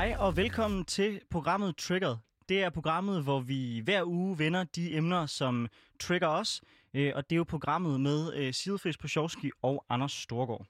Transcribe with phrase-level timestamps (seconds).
[0.00, 2.16] Hej og velkommen til programmet Triggered.
[2.48, 5.68] Det er programmet, hvor vi hver uge vender de emner, som
[6.00, 6.60] trigger os.
[6.94, 10.66] Øh, og det er jo programmet med øh, Sidefisk på Sjovski og Anders Storgård.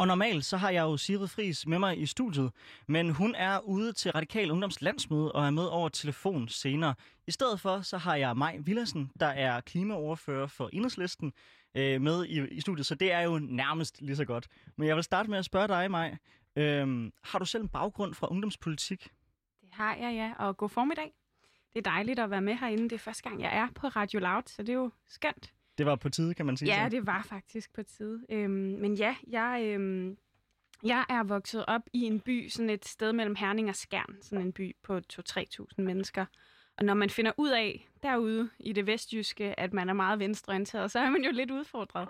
[0.00, 2.52] Og normalt så har jeg jo Sigrid Fris med mig i studiet,
[2.86, 6.94] men hun er ude til Radikal Ungdoms landsmøde og er med over telefon senere.
[7.26, 11.32] I stedet for så har jeg Maj Villersen, der er klimaordfører for Enhedslisten,
[11.74, 14.48] øh, med i, i studiet, så det er jo nærmest lige så godt.
[14.76, 16.16] Men jeg vil starte med at spørge dig, Maj.
[16.56, 19.02] Øh, har du selv en baggrund fra ungdomspolitik?
[19.60, 20.44] Det har jeg, ja.
[20.44, 21.12] Og god formiddag.
[21.72, 22.82] Det er dejligt at være med herinde.
[22.82, 25.52] Det er første gang, jeg er på Radio Loud, så det er jo skønt.
[25.80, 26.68] Det var på tide, kan man sige.
[26.74, 26.88] Ja, så.
[26.88, 28.20] det var faktisk på tide.
[28.28, 30.18] Øhm, men ja, jeg, øhm,
[30.82, 34.46] jeg er vokset op i en by, sådan et sted mellem Herning og Skjern, sådan
[34.46, 36.26] en by på 2-3.000 mennesker.
[36.78, 40.90] Og når man finder ud af derude i det vestjyske, at man er meget venstreorienteret,
[40.90, 42.08] så er man jo lidt udfordret.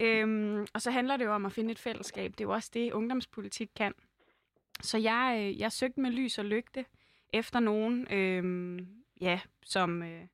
[0.00, 2.32] Øhm, og så handler det jo om at finde et fællesskab.
[2.32, 3.92] Det er jo også det, ungdomspolitik kan.
[4.80, 6.84] Så jeg, øh, jeg søgte med lys og lygte
[7.32, 8.88] efter nogen, øhm,
[9.20, 10.02] ja, som...
[10.02, 10.26] Øh,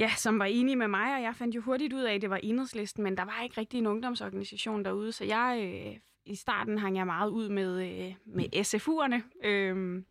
[0.00, 2.30] ja, som var enige med mig, og jeg fandt jo hurtigt ud af, at det
[2.30, 6.78] var enhedslisten, men der var ikke rigtig en ungdomsorganisation derude, så jeg øh, i starten
[6.78, 9.46] hang jeg meget ud med, øh, med SFU'erne.
[9.48, 10.02] Øh,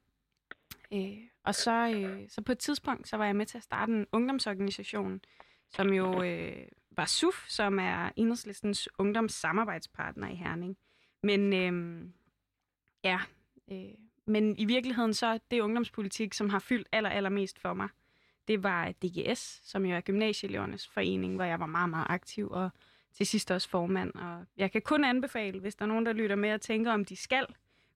[0.93, 3.91] øh, og så, øh, så på et tidspunkt, så var jeg med til at starte
[3.91, 5.21] en ungdomsorganisation,
[5.69, 10.77] som jo øh, var SUF, som er enhedslistens ungdomssamarbejdspartner i Herning.
[11.23, 12.03] Men øh,
[13.03, 13.19] ja,
[13.71, 13.93] øh,
[14.27, 17.89] men i virkeligheden så er det ungdomspolitik, som har fyldt aller, allermest for mig
[18.49, 22.69] det var DGS, som jo er Gymnasieelevernes Forening, hvor jeg var meget, meget aktiv, og
[23.13, 24.15] til sidst også formand.
[24.15, 27.05] Og jeg kan kun anbefale, hvis der er nogen, der lytter med og tænker, om
[27.05, 27.45] de skal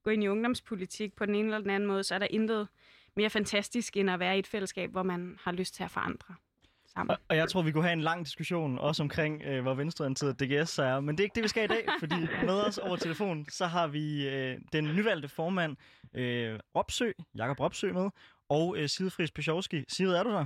[0.04, 2.68] gå ind i ungdomspolitik på den ene eller den anden måde, så er der intet
[3.16, 6.36] mere fantastisk, end at være i et fællesskab, hvor man har lyst til at forandre.
[6.86, 7.12] Sammen.
[7.12, 10.40] Og, og jeg tror, vi kunne have en lang diskussion også omkring, øh, hvor venstreorienteret
[10.40, 11.00] DGS er.
[11.00, 12.16] Men det er ikke det, vi skal i dag, fordi
[12.46, 15.78] med os over telefon, så har vi øh, den nyvalgte formand,
[16.14, 18.10] øh, Ropsø, Jakob Ropsø med,
[18.50, 19.80] og øh, Sidefris Pechowski.
[19.88, 20.46] Sigrid, er du der?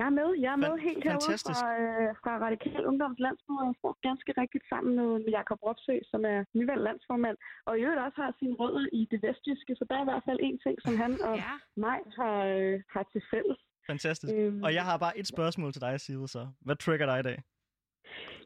[0.00, 0.28] Jeg er med.
[0.44, 4.30] Jeg er med Fan- helt herovre fra, øh, fra Radikal Ungdoms Landsmøde, og står ganske
[4.42, 7.36] rigtigt sammen med, med Jakob Ropsø, som er nyvalgt landsformand,
[7.68, 10.24] og i øvrigt også har sine rødder i det vestjyske, så der er i hvert
[10.28, 11.54] fald en ting, som han og ja.
[11.86, 13.58] mig har, øh, har til fælles.
[13.90, 14.32] Fantastisk.
[14.36, 16.42] Øhm, og jeg har bare et spørgsmål til dig, Sigrid, så.
[16.66, 17.38] Hvad trigger dig i dag?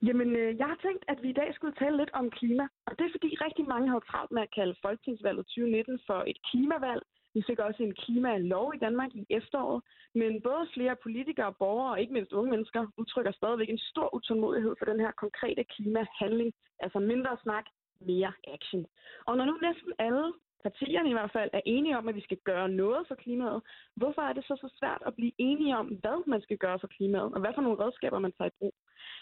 [0.09, 2.65] Jamen, øh, jeg har tænkt, at vi i dag skulle tale lidt om klima.
[2.87, 6.39] Og det er fordi rigtig mange har travlt med at kalde Folketingsvalget 2019 for et
[6.49, 7.03] klimavalg,
[7.37, 9.83] vi fik også en klimalov i Danmark i efteråret,
[10.15, 14.75] men både flere politikere, borgere og ikke mindst unge mennesker udtrykker stadigvæk en stor utålmodighed
[14.79, 16.51] for den her konkrete klimahandling.
[16.85, 17.67] Altså mindre snak,
[18.01, 18.87] mere action.
[19.27, 20.33] Og når nu næsten alle
[20.67, 23.61] partierne i hvert fald er enige om, at vi skal gøre noget for klimaet,
[24.01, 26.91] hvorfor er det så så svært at blive enige om, hvad man skal gøre for
[26.97, 28.75] klimaet, og hvad for nogle redskaber man tager i brug?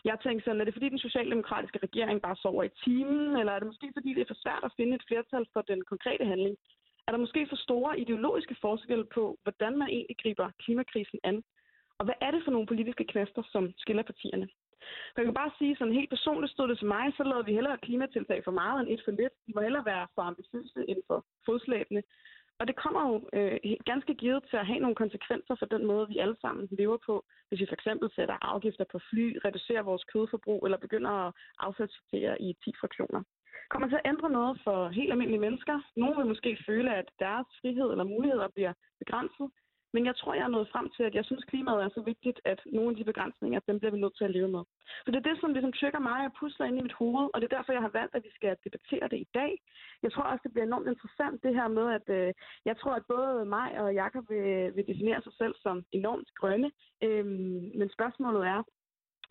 [0.04, 3.58] Jeg tænker sådan, er det fordi den socialdemokratiske regering bare sover i timen, eller er
[3.58, 6.56] det måske fordi det er for svært at finde et flertal for den konkrete handling?
[7.06, 11.44] Er der måske for store ideologiske forskelle på, hvordan man egentlig griber klimakrisen an.
[11.98, 14.48] Og hvad er det for nogle politiske knaster, som skiller partierne?
[15.12, 17.52] For jeg kan bare sige, sådan helt personligt stod det til mig, så lavede vi
[17.54, 19.34] hellere klimatiltag for meget end et for lidt.
[19.46, 22.02] Vi må hellere være for ambitiøse end for fodslæbende.
[22.58, 26.08] Og det kommer jo øh, ganske givet til at have nogle konsekvenser for den måde,
[26.08, 27.24] vi alle sammen lever på.
[27.48, 32.42] Hvis vi for eksempel sætter afgifter på fly, reducerer vores kødforbrug eller begynder at affaldssortere
[32.42, 33.22] i 10 fraktioner
[33.70, 35.76] kommer til at ændre noget for helt almindelige mennesker.
[35.96, 39.48] Nogle vil måske føle, at deres frihed eller muligheder bliver begrænset.
[39.94, 42.38] Men jeg tror, jeg er nået frem til, at jeg synes, klimaet er så vigtigt,
[42.44, 44.62] at nogle af de begrænsninger, dem bliver vi nødt til at leve med.
[45.04, 47.36] Så det er det, som ligesom trykker mig og pusler ind i mit hoved, og
[47.40, 49.52] det er derfor, jeg har valgt, at vi skal debattere det i dag.
[50.02, 52.32] Jeg tror også, det bliver enormt interessant, det her med, at øh,
[52.64, 56.70] jeg tror, at både mig og Jakob vil, vil definere sig selv som enormt grønne.
[57.06, 58.62] Øhm, men spørgsmålet er,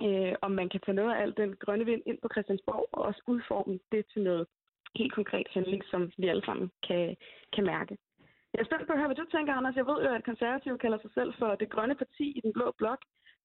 [0.06, 3.02] øh, om man kan tage noget af al den grønne vind ind på Christiansborg og
[3.10, 4.46] også udforme det til noget
[5.00, 7.16] helt konkret handling, som vi alle sammen kan,
[7.54, 7.98] kan mærke.
[8.54, 9.76] Jeg er spændt på at høre, hvad du tænker, Anders.
[9.76, 12.68] Jeg ved jo, at konservative kalder sig selv for det grønne parti i den blå
[12.78, 13.02] blok.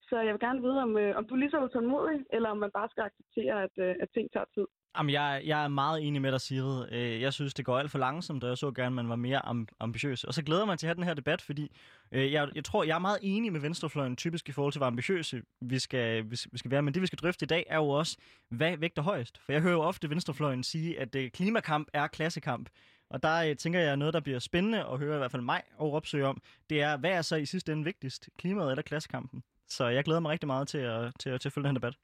[0.08, 2.58] Så jeg vil gerne vide, om, øh, om du er lige så utålmodig, eller om
[2.64, 4.66] man bare skal acceptere, at, øh, at ting tager tid.
[4.98, 6.92] Jamen, jeg, jeg er meget enig med dig, Sigrid.
[6.92, 9.16] Øh, jeg synes, det går alt for langsomt, og jeg så gerne, at man var
[9.16, 10.24] mere ambitiøs.
[10.24, 11.76] Og så glæder man til at have den her debat, fordi
[12.12, 14.86] øh, jeg, jeg tror, jeg er meget enig med Venstrefløjen, typisk i forhold til, hvor
[14.86, 16.82] ambitiøse vi skal, vi, vi skal være.
[16.82, 18.16] Men det, vi skal drøfte i dag, er jo også,
[18.48, 19.38] hvad vægter højst?
[19.38, 22.68] For jeg hører jo ofte Venstrefløjen sige, at øh, klimakamp er klassekamp.
[23.10, 25.92] Og der tænker jeg, noget, der bliver spændende at høre i hvert fald mig og
[25.92, 28.28] opsøge om, det er, hvad er så i sidste ende vigtigst?
[28.38, 29.42] Klimaet eller klassekampen?
[29.68, 31.80] Så jeg glæder mig rigtig meget til at, til, at, til at følge den her
[31.80, 31.94] debat.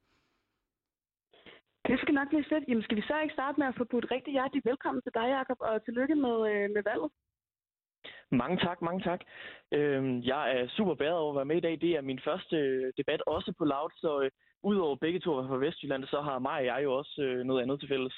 [1.89, 2.65] Det skal nok blive fedt.
[2.69, 5.29] Jamen, skal vi så ikke starte med at få budt rigtig hjertelig velkommen til dig,
[5.37, 7.11] Jacob, og tillykke med, øh, med valget?
[8.43, 9.21] Mange tak, mange tak.
[9.73, 11.81] Øhm, jeg er super bæret over at være med i dag.
[11.81, 14.31] Det er min første øh, debat også på Loud, så øh,
[14.63, 17.81] udover begge to fra Vestjylland, så har mig og jeg jo også øh, noget andet
[17.81, 18.17] til fælles.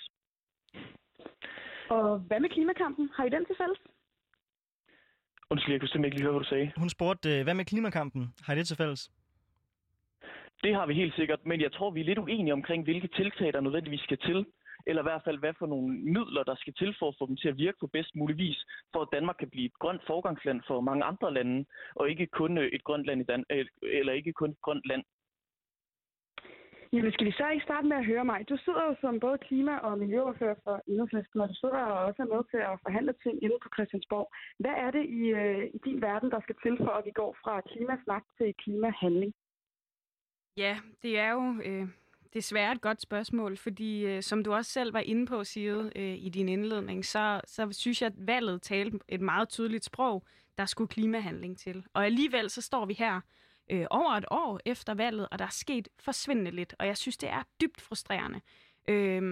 [1.89, 3.11] Og hvad med klimakampen?
[3.17, 3.79] Har I den til fælles?
[5.51, 6.73] Undskyld, jeg kunne simpelthen ikke lige høre, hvad du sagde.
[6.77, 8.35] Hun spurgte, øh, hvad med klimakampen?
[8.45, 9.11] Har I det til fælles?
[10.63, 13.53] Det har vi helt sikkert, men jeg tror, vi er lidt uenige omkring, hvilke tiltag,
[13.53, 14.47] der nødvendigvis skal til.
[14.87, 17.37] Eller i hvert fald, hvad for nogle midler, der skal til for at få dem
[17.37, 18.59] til at virke på bedst mulig vis,
[18.93, 22.59] for at Danmark kan blive et grønt forgangsland for mange andre lande, og ikke kun
[22.59, 25.05] øh, et grønt land i Dan- øh, eller ikke kun et grønt land.
[26.93, 28.49] Jamen, skal vi så ikke starte med at høre mig?
[28.49, 31.79] Du sidder jo som både klima- og miljøordfører for Enhedslisten, og du sidder
[32.09, 34.27] også med til at forhandle ting inde på Christiansborg.
[34.59, 37.37] Hvad er det i, øh, i din verden, der skal til for, at vi går
[37.43, 39.33] fra klimasnak til klimahandling?
[40.57, 41.89] Ja, det er jo øh,
[42.35, 46.17] desværre et godt spørgsmål, fordi øh, som du også selv var inde på, Sigrid, øh,
[46.19, 50.27] i din indledning, så, så synes jeg, at valget talte et meget tydeligt sprog,
[50.59, 51.85] der skulle klimahandling til.
[51.93, 53.21] Og alligevel så står vi her
[53.71, 57.17] øh, over et år efter valget, og der er sket forsvindende lidt, og jeg synes,
[57.17, 58.41] det er dybt frustrerende.
[58.89, 59.23] Øh,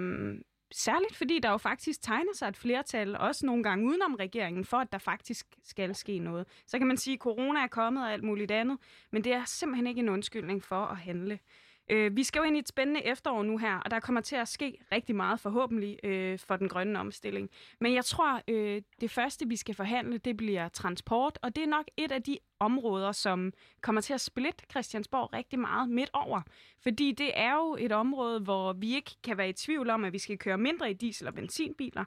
[0.76, 4.76] Særligt fordi der jo faktisk tegner sig et flertal, også nogle gange udenom regeringen, for
[4.76, 6.46] at der faktisk skal ske noget.
[6.66, 8.78] Så kan man sige, at corona er kommet og alt muligt andet,
[9.10, 11.38] men det er simpelthen ikke en undskyldning for at handle.
[11.90, 14.36] Øh, vi skal jo ind i et spændende efterår nu her, og der kommer til
[14.36, 17.50] at ske rigtig meget forhåbentlig øh, for den grønne omstilling.
[17.80, 21.68] Men jeg tror, øh, det første vi skal forhandle, det bliver transport, og det er
[21.68, 26.40] nok et af de områder, som kommer til at splitte Christiansborg rigtig meget midt over.
[26.82, 30.12] Fordi det er jo et område, hvor vi ikke kan være i tvivl om, at
[30.12, 32.04] vi skal køre mindre i diesel- og benzinbiler,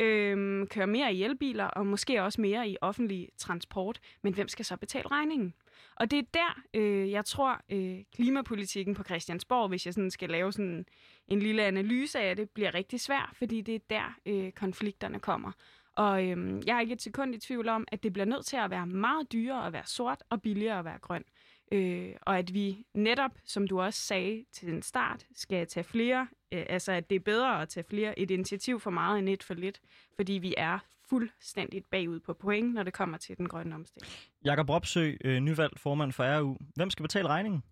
[0.00, 4.00] øh, køre mere i elbiler og måske også mere i offentlig transport.
[4.22, 5.54] Men hvem skal så betale regningen?
[6.00, 10.30] Og det er der, øh, jeg tror, øh, klimapolitikken på Christiansborg, hvis jeg sådan skal
[10.30, 10.86] lave sådan
[11.28, 15.52] en lille analyse af det, bliver rigtig svær, fordi det er der, øh, konflikterne kommer.
[15.96, 18.56] Og øh, jeg er ikke et sekund i tvivl om, at det bliver nødt til
[18.56, 21.24] at være meget dyrere at være sort og billigere at være grøn.
[21.72, 26.28] Øh, og at vi netop, som du også sagde til den start, skal tage flere,
[26.52, 29.42] øh, altså at det er bedre at tage flere et initiativ for meget end et
[29.42, 29.80] for lidt,
[30.16, 30.78] fordi vi er
[31.10, 34.12] fuldstændigt bagud på point, når det kommer til den grønne omstilling.
[34.44, 36.56] Jakob Ropsø, øh, nyvalgt formand for RU.
[36.76, 37.62] Hvem skal betale regningen?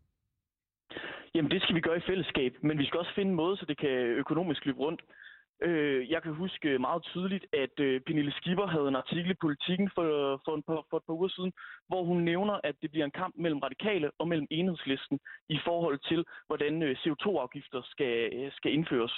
[1.35, 3.65] Jamen, det skal vi gøre i fællesskab, men vi skal også finde en måde, så
[3.69, 5.03] det kan økonomisk løbe rundt.
[5.63, 9.91] Øh, jeg kan huske meget tydeligt, at øh, Pernille Skipper havde en artikel i Politiken
[9.95, 10.07] for,
[10.45, 11.53] for, en par, for et par uger siden,
[11.89, 15.19] hvor hun nævner, at det bliver en kamp mellem radikale og mellem enhedslisten
[15.49, 18.13] i forhold til, hvordan øh, CO2-afgifter skal,
[18.53, 19.15] skal indføres.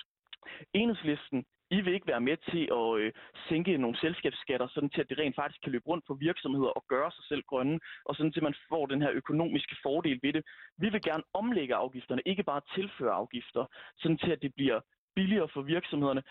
[0.75, 3.13] Enhedslisten, I vil ikke være med til at øh,
[3.49, 6.85] sænke nogle selskabsskatter, sådan til at det rent faktisk kan løbe rundt for virksomheder og
[6.89, 10.45] gøre sig selv grønne, og sådan til man får den her økonomiske fordel ved det.
[10.79, 13.67] Vi vil gerne omlægge afgifterne, ikke bare tilføre afgifter,
[13.99, 14.81] sådan til at det bliver
[15.15, 16.23] billigere for virksomhederne.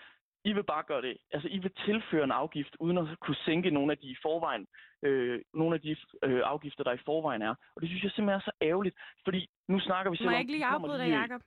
[0.44, 3.72] I vil bare gøre det, altså I vil tilføre en afgift, uden at kunne sænke
[3.72, 4.68] nogle af de, forvejen,
[5.04, 7.56] øh, nogle af de øh, afgifter, der i forvejen er.
[7.76, 10.40] Og det synes jeg simpelthen er så ærgerligt, fordi nu snakker vi selv Må jeg
[10.40, 11.42] ikke lige afbryde dig, Jacob?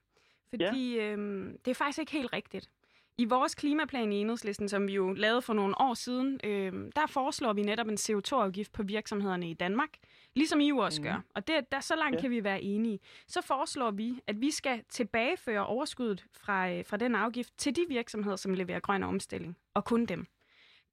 [0.50, 1.12] Fordi ja.
[1.12, 2.70] øhm, det er faktisk ikke helt rigtigt.
[3.18, 7.06] I vores klimaplan i Enhedslisten, som vi jo lavede for nogle år siden, øhm, der
[7.06, 9.88] foreslår vi netop en CO2-afgift på virksomhederne i Danmark,
[10.34, 11.08] ligesom I jo også mm.
[11.08, 11.20] gør.
[11.34, 12.20] Og det, der, så langt ja.
[12.20, 13.00] kan vi være enige.
[13.28, 17.84] Så foreslår vi, at vi skal tilbageføre overskuddet fra, øh, fra den afgift til de
[17.88, 20.26] virksomheder, som leverer grøn omstilling, og kun dem.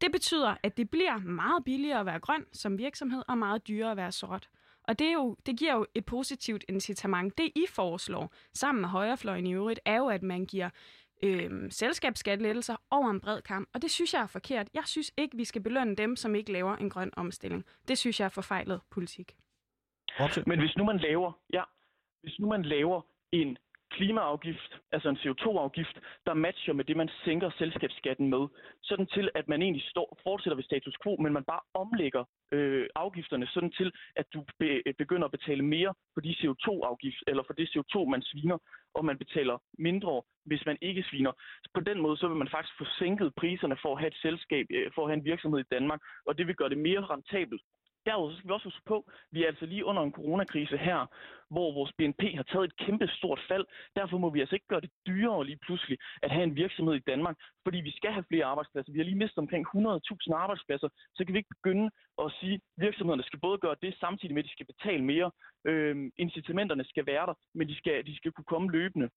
[0.02, 3.92] Det betyder, at det bliver meget billigere at være grøn som virksomhed, og meget dyrere
[3.92, 4.50] at være sort.
[4.84, 7.38] Og det, er jo, det giver jo et positivt incitament.
[7.38, 10.70] Det I foreslår, sammen med højrefløjen i øvrigt, er jo, at man giver
[11.24, 13.70] øh, selskabsskattelettelser over en bred kamp.
[13.74, 14.68] Og det synes jeg er forkert.
[14.74, 17.66] Jeg synes ikke, vi skal belønne dem, som ikke laver en grøn omstilling.
[17.88, 19.36] Det synes jeg er forfejlet politik.
[20.48, 21.64] Men hvis nu man laver, ja,
[22.22, 23.58] hvis nu man laver en
[23.92, 28.48] klimaafgift, altså en CO2-afgift, der matcher med det, man sænker selskabsskatten med,
[28.84, 32.88] sådan til, at man egentlig står, fortsætter ved status quo, men man bare omlægger øh,
[32.96, 37.54] afgifterne sådan til, at du be, begynder at betale mere for de CO2-afgift, eller for
[37.54, 38.58] det CO2, man sviner,
[38.94, 41.32] og man betaler mindre, hvis man ikke sviner.
[41.74, 44.66] På den måde, så vil man faktisk få sænket priserne for at have et selskab,
[44.70, 47.62] øh, for at have en virksomhed i Danmark, og det vil gøre det mere rentabelt
[48.06, 51.00] Derudover skal vi også huske på, at vi er altså lige under en coronakrise her,
[51.50, 53.66] hvor vores BNP har taget et kæmpe stort fald.
[53.96, 57.08] Derfor må vi altså ikke gøre det dyrere lige pludselig at have en virksomhed i
[57.12, 58.92] Danmark, fordi vi skal have flere arbejdspladser.
[58.92, 61.90] Vi har lige mistet omkring 100.000 arbejdspladser, så kan vi ikke begynde
[62.24, 65.32] at sige, at virksomhederne skal både gøre det samtidig med, at de skal betale mere.
[65.68, 69.10] Øhm, incitamenterne skal være der, men de skal, de skal kunne komme løbende.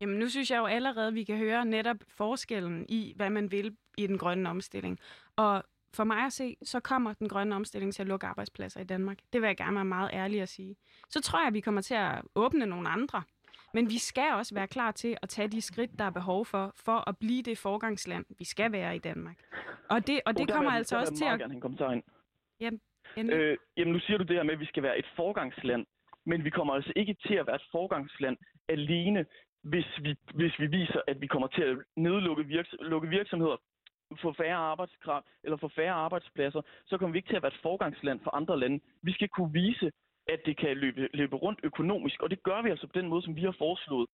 [0.00, 3.52] Jamen nu synes jeg jo allerede, at vi kan høre netop forskellen i, hvad man
[3.52, 4.98] vil i den grønne omstilling.
[5.36, 8.84] Og for mig at se, så kommer den grønne omstilling til at lukke arbejdspladser i
[8.84, 9.18] Danmark.
[9.32, 10.76] Det vil jeg gerne være meget ærlig at sige.
[11.08, 13.22] Så tror jeg, at vi kommer til at åbne nogle andre.
[13.74, 16.72] Men vi skal også være klar til at tage de skridt, der er behov for,
[16.76, 19.36] for at blive det forgangsland, vi skal være i Danmark.
[19.90, 21.40] Og det, og det kommer altså også til at...
[23.16, 23.38] Endelig.
[23.38, 25.86] Øh, jamen nu siger du det her med, at vi skal være et forgangsland,
[26.26, 28.36] men vi kommer altså ikke til at være et forgangsland
[28.68, 29.26] alene,
[29.62, 33.56] hvis vi, hvis vi viser, at vi kommer til at nedlukke virks- lukke virksomheder,
[34.16, 37.62] få færre arbejdskraft eller få færre arbejdspladser, så kommer vi ikke til at være et
[37.62, 38.80] forgangsland for andre lande.
[39.02, 39.92] Vi skal kunne vise,
[40.28, 43.22] at det kan løbe, løbe rundt økonomisk, og det gør vi altså på den måde,
[43.22, 44.08] som vi har foreslået.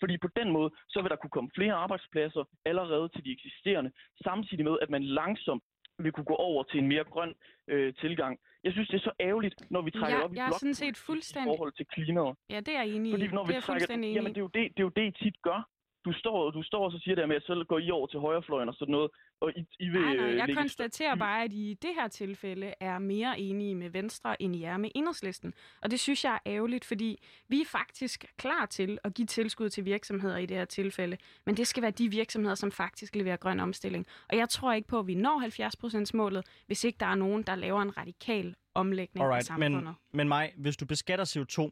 [0.00, 3.90] Fordi på den måde, så vil der kunne komme flere arbejdspladser allerede til de eksisterende,
[4.24, 5.62] samtidig med, at man langsomt
[5.98, 7.34] vil kunne gå over til en mere grøn
[7.68, 8.38] øh, tilgang.
[8.64, 10.74] Jeg synes, det er så ærgerligt, når vi trækker Ja, op i jeg er sådan
[10.74, 12.36] set blokpolitik i fuldstændig- forhold til klimaet.
[12.50, 13.14] Ja, det er jeg enig i.
[13.14, 14.94] Fordi når det vi er trækker, fuldstændig jamen det er, jo det, det er jo
[14.98, 15.68] det, I tit gør.
[16.04, 18.20] Du står, du står og så siger det med, at så går I over til
[18.20, 21.52] højrefløjen og sådan noget, og I, I vil Nej, nej, øh, jeg konstaterer bare, at
[21.52, 25.54] I i det her tilfælde er mere enige med Venstre, end I er med Enhedslisten.
[25.82, 29.68] Og det synes jeg er ærgerligt, fordi vi er faktisk klar til at give tilskud
[29.68, 31.16] til virksomheder i det her tilfælde.
[31.46, 34.06] Men det skal være de virksomheder, som faktisk leverer grøn omstilling.
[34.30, 35.40] Og jeg tror ikke på, at vi når
[36.00, 39.84] 70%-målet, hvis ikke der er nogen, der laver en radikal omlægning af Alright, samfundet.
[39.84, 41.70] men, men mig, hvis du beskatter CO2,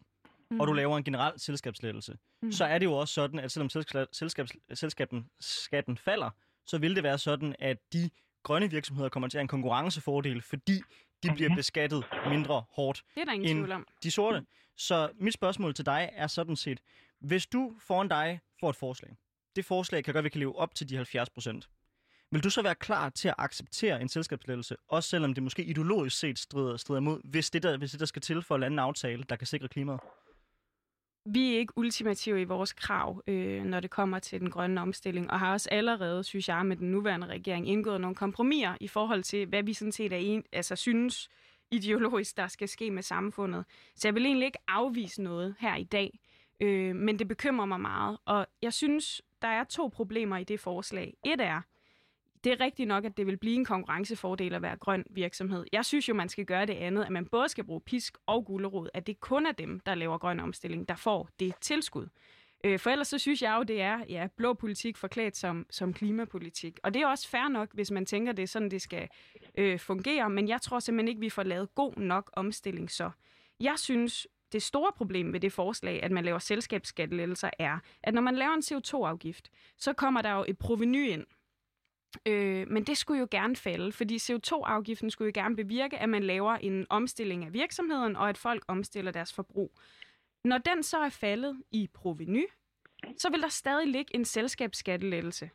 [0.53, 0.61] mm.
[0.61, 2.53] og du laver en generel selskabslettelse, mm.
[2.53, 6.31] så er det jo også sådan, at selvom selskabs, selskabs, selskaben, skatten falder,
[6.67, 8.11] så vil det være sådan, at de
[8.43, 10.83] grønne virksomheder kommer til at have en konkurrencefordel, fordi
[11.23, 13.87] de bliver beskattet mindre hårdt Det er der ingen end tvivl om.
[14.03, 14.47] de sorte.
[14.77, 16.81] Så mit spørgsmål til dig er sådan set,
[17.21, 19.17] hvis du foran dig får et forslag,
[19.57, 21.69] det forslag kan gøre, at vi kan leve op til de 70 procent.
[22.31, 26.19] Vil du så være klar til at acceptere en selskabslettelse, også selvom det måske ideologisk
[26.19, 28.75] set strider, strider imod, hvis det, der, hvis det der skal til for at lande
[28.75, 30.01] en aftale, der kan sikre klimaet?
[31.25, 35.31] Vi er ikke ultimative i vores krav, øh, når det kommer til den grønne omstilling,
[35.31, 39.23] og har også allerede, synes jeg, med den nuværende regering indgået nogle kompromiser i forhold
[39.23, 41.29] til, hvad vi sådan set er en, altså synes
[41.71, 43.65] ideologisk, der skal ske med samfundet.
[43.95, 46.21] Så jeg vil egentlig ikke afvise noget her i dag,
[46.61, 48.19] øh, men det bekymrer mig meget.
[48.25, 51.15] Og jeg synes, der er to problemer i det forslag.
[51.25, 51.61] Et er,
[52.45, 55.65] det er rigtigt nok, at det vil blive en konkurrencefordel at være grøn virksomhed.
[55.73, 58.45] Jeg synes jo, man skal gøre det andet, at man både skal bruge pisk og
[58.45, 62.07] gulerod, at det kun er dem, der laver grøn omstilling, der får det tilskud.
[62.65, 65.93] Øh, For ellers så synes jeg jo, det er ja, blå politik forklædt som, som
[65.93, 66.79] klimapolitik.
[66.83, 69.09] Og det er også fair nok, hvis man tænker, det er sådan, det skal
[69.59, 70.31] øh, fungere.
[70.31, 73.11] Men jeg tror simpelthen ikke, vi får lavet god nok omstilling så.
[73.61, 78.23] Jeg synes, det store problem ved det forslag, at man laver selskabsskattelettelser, er, at når
[78.23, 81.25] man laver en CO2-afgift, så kommer der jo et proveny ind.
[82.27, 86.23] Øh, men det skulle jo gerne falde, fordi CO2-afgiften skulle jo gerne bevirke, at man
[86.23, 89.79] laver en omstilling af virksomheden, og at folk omstiller deres forbrug.
[90.45, 92.47] Når den så er faldet i proveny,
[93.19, 95.51] så vil der stadig ligge en selskabsskattelettelse.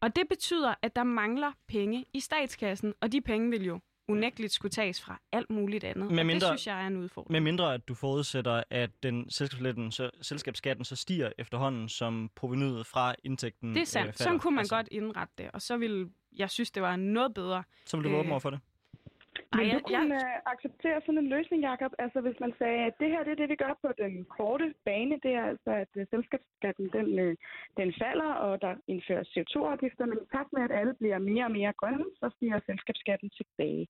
[0.00, 4.52] Og det betyder, at der mangler penge i statskassen, og de penge vil jo unægteligt
[4.52, 6.10] skulle tages fra alt muligt andet.
[6.10, 7.32] Med og mindre- det synes jeg er en udfordring.
[7.32, 12.86] Med mindre at du forudsætter, at den selskabsskatten så, selskabsskatten så stiger efterhånden, som provenyet
[12.86, 14.08] fra indtægten det er sandt.
[14.08, 14.40] Øh, Sådan falder.
[14.42, 14.74] kunne man altså.
[14.76, 17.62] godt indrette det, og så vil jeg synes, det var noget bedre.
[17.86, 18.60] Så vil du være åben øh, over for det?
[19.54, 20.40] Men Ej, du jeg- kunne jeg...
[20.54, 21.92] acceptere sådan en løsning, Jacob?
[22.04, 24.66] Altså hvis man sagde, at det her det er det, vi gør på den korte
[24.84, 27.36] bane, det er altså, at øh, selskabsskatten den, øh,
[27.80, 31.54] den falder, og der indføres CO2-afgifter, men i takt med, at alle bliver mere og
[31.58, 33.84] mere grønne, så stiger selskabsskatten tilbage.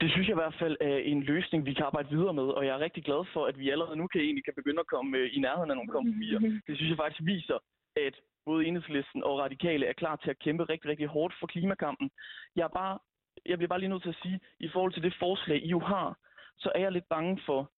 [0.00, 2.66] Det synes jeg i hvert fald er en løsning, vi kan arbejde videre med, og
[2.66, 5.18] jeg er rigtig glad for, at vi allerede nu kan, egentlig kan begynde at komme
[5.18, 6.38] øh, i nærheden af nogle kompromiser.
[6.66, 7.58] Det synes jeg faktisk viser,
[7.96, 8.14] at
[8.46, 12.10] både Enhedslisten og Radikale er klar til at kæmpe rigtig, rigtig hårdt for klimakampen.
[12.56, 12.98] Jeg, er bare,
[13.46, 15.80] jeg bliver bare lige nødt til at sige, i forhold til det forslag, I jo
[15.80, 16.18] har,
[16.58, 17.70] så er jeg lidt bange for,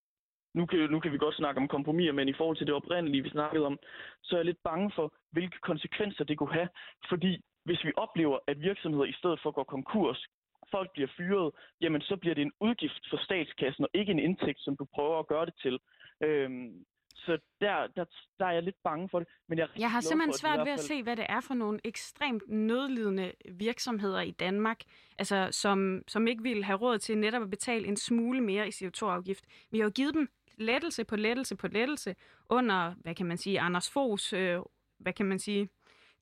[0.55, 3.23] nu kan, nu kan vi godt snakke om kompromiser, men i forhold til det oprindelige,
[3.23, 3.79] vi snakkede om,
[4.23, 6.69] så er jeg lidt bange for, hvilke konsekvenser det kunne have.
[7.09, 10.27] Fordi hvis vi oplever, at virksomheder i stedet for går konkurs,
[10.71, 14.61] folk bliver fyret, jamen så bliver det en udgift for statskassen, og ikke en indtægt,
[14.61, 15.79] som du prøver at gøre det til.
[16.23, 16.85] Øhm,
[17.27, 18.05] så der, der,
[18.39, 19.29] der er jeg lidt bange for det.
[19.49, 21.81] Men jeg, Jeg har simpelthen for, svært ved at se, hvad det er for nogle
[21.85, 24.81] ekstremt nødlidende virksomheder i Danmark,
[25.19, 28.71] altså som, som ikke vil have råd til netop at betale en smule mere i
[28.71, 29.45] CO2-afgift.
[29.71, 32.15] Vi har jo givet dem lettelse på lettelse på lettelse
[32.51, 34.59] under, hvad kan man sige, Anders Foghs, øh,
[34.99, 35.69] hvad kan man sige,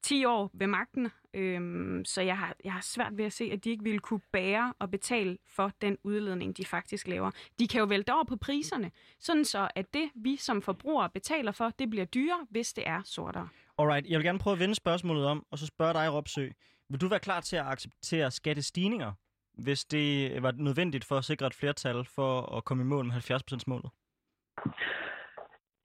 [0.05, 1.11] 10 år ved magten.
[1.35, 4.21] Øhm, så jeg har, jeg har svært ved at se, at de ikke ville kunne
[4.33, 7.31] bære og betale for den udledning, de faktisk laver.
[7.59, 11.53] De kan jo vælte over på priserne, sådan så at det, vi som forbrugere betaler
[11.53, 13.49] for, det bliver dyrere, hvis det er sortere.
[13.79, 16.49] Alright, jeg vil gerne prøve at vende spørgsmålet om, og så spørge dig, Ropsø.
[16.89, 19.13] Vil du være klar til at acceptere skattestigninger,
[19.53, 23.15] hvis det var nødvendigt for at sikre et flertal for at komme i mål med
[23.15, 23.91] 70%-målet?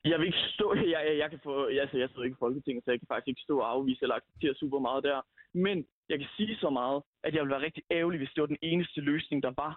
[0.06, 2.46] Jeg vil ikke stå, jeg, jeg, jeg kan få, jeg, altså, jeg sidder ikke i
[2.46, 5.22] Folketinget, så jeg kan faktisk ikke stå og afvise eller acceptere super meget der.
[5.54, 8.48] Men jeg kan sige så meget, at jeg ville være rigtig ærgerlig, hvis det var
[8.48, 9.74] den eneste løsning, der var.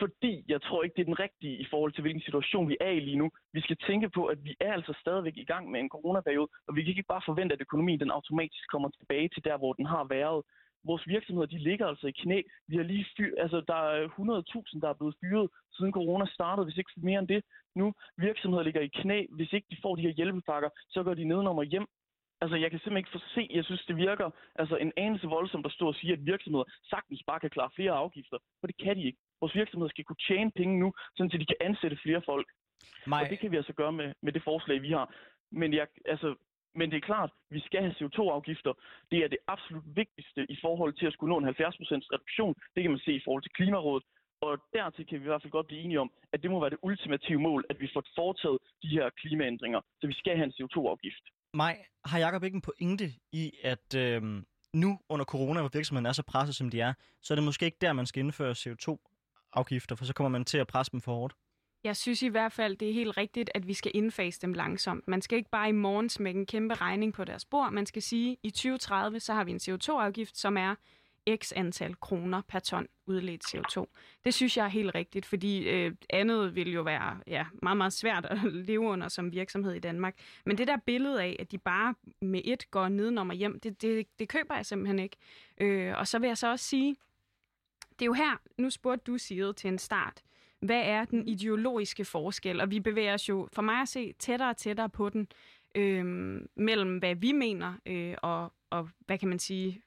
[0.00, 2.90] Fordi jeg tror ikke, det er den rigtige i forhold til, hvilken situation vi er
[2.90, 3.30] i lige nu.
[3.52, 6.76] Vi skal tænke på, at vi er altså stadigvæk i gang med en coronaperiode, og
[6.76, 9.86] vi kan ikke bare forvente, at økonomien den automatisk kommer tilbage til der, hvor den
[9.86, 10.42] har været.
[10.86, 12.42] Vores virksomheder, de ligger altså i knæ.
[12.68, 16.64] Vi har lige fyr, altså, der er 100.000, der er blevet fyret, siden corona startede,
[16.66, 17.42] hvis ikke mere end det.
[17.74, 19.26] Nu virksomheder ligger i knæ.
[19.36, 21.86] Hvis ikke de får de her hjælpepakker, så går de nedenom og hjem.
[22.40, 25.72] Altså, jeg kan simpelthen ikke forse, jeg synes, det virker altså, en anelse voldsomt at
[25.72, 29.02] stå og sige, at virksomheder sagtens bare kan klare flere afgifter, for det kan de
[29.02, 29.18] ikke.
[29.40, 32.48] Vores virksomheder skal kunne tjene penge nu, sådan at de kan ansætte flere folk.
[33.06, 33.22] Maj.
[33.22, 35.14] Og det kan vi altså gøre med, med det forslag, vi har.
[35.50, 36.34] Men, jeg, altså,
[36.78, 38.72] men det er klart, vi skal have CO2-afgifter.
[39.10, 41.52] Det er det absolut vigtigste i forhold til at skulle nå en 70%
[42.14, 42.54] reduktion.
[42.74, 44.04] Det kan man se i forhold til Klimarådet.
[44.40, 46.70] Og dertil kan vi i hvert fald godt blive enige om, at det må være
[46.70, 49.80] det ultimative mål, at vi får foretaget de her klimaændringer.
[50.00, 51.24] Så vi skal have en CO2-afgift.
[51.54, 54.22] Maj, har Jacob ikke en pointe i, at øh,
[54.82, 56.92] nu under corona, hvor virksomheden er så presset, som de er,
[57.22, 60.58] så er det måske ikke der, man skal indføre CO2-afgifter, for så kommer man til
[60.58, 61.34] at presse dem for hårdt?
[61.86, 65.08] Jeg synes i hvert fald, det er helt rigtigt, at vi skal indfase dem langsomt.
[65.08, 67.72] Man skal ikke bare i morgen smække en kæmpe regning på deres bord.
[67.72, 70.74] Man skal sige, at i 2030, så har vi en CO2-afgift, som er
[71.36, 73.84] x antal kroner per ton udledt CO2.
[74.24, 77.92] Det synes jeg er helt rigtigt, fordi øh, andet vil jo være ja, meget, meget
[77.92, 78.38] svært at
[78.68, 80.16] leve under som virksomhed i Danmark.
[80.44, 83.82] Men det der billede af, at de bare med et går nedenom og hjem, det,
[83.82, 85.16] det, det køber jeg simpelthen ikke.
[85.60, 86.96] Øh, og så vil jeg så også sige,
[87.90, 90.22] det er jo her, nu spurgte du Sigrid til en start,
[90.60, 92.60] hvad er den ideologiske forskel?
[92.60, 95.28] Og vi bevæger os jo, for mig at se, tættere og tættere på den,
[95.74, 96.04] øh,
[96.56, 99.82] mellem hvad vi mener, øh, og, og hvad kan man sige,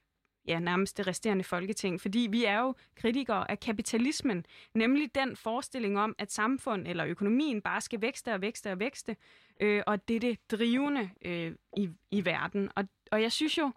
[0.47, 2.01] ja, nærmest det resterende folketing.
[2.01, 7.61] Fordi vi er jo kritikere af kapitalismen, nemlig den forestilling om, at samfund eller økonomien
[7.61, 9.15] bare skal vækste og vækste og vækste,
[9.61, 12.69] øh, og det er det drivende øh, i, i verden.
[12.75, 13.71] Og, og jeg synes jo,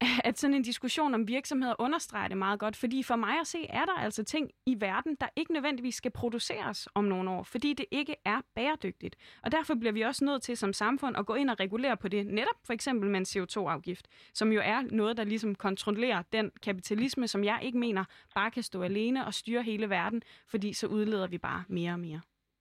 [0.24, 3.66] at sådan en diskussion om virksomheder understreger det meget godt, fordi for mig at se,
[3.68, 7.74] er der altså ting i verden, der ikke nødvendigvis skal produceres om nogle år, fordi
[7.74, 9.16] det ikke er bæredygtigt.
[9.42, 12.08] Og derfor bliver vi også nødt til som samfund at gå ind og regulere på
[12.08, 16.50] det, netop for eksempel med en CO2-afgift, som jo er noget, der ligesom kontrollerer den
[16.62, 18.04] kapitalisme, som jeg ikke mener
[18.34, 22.00] bare kan stå alene og styre hele verden, fordi så udleder vi bare mere og
[22.00, 22.20] mere.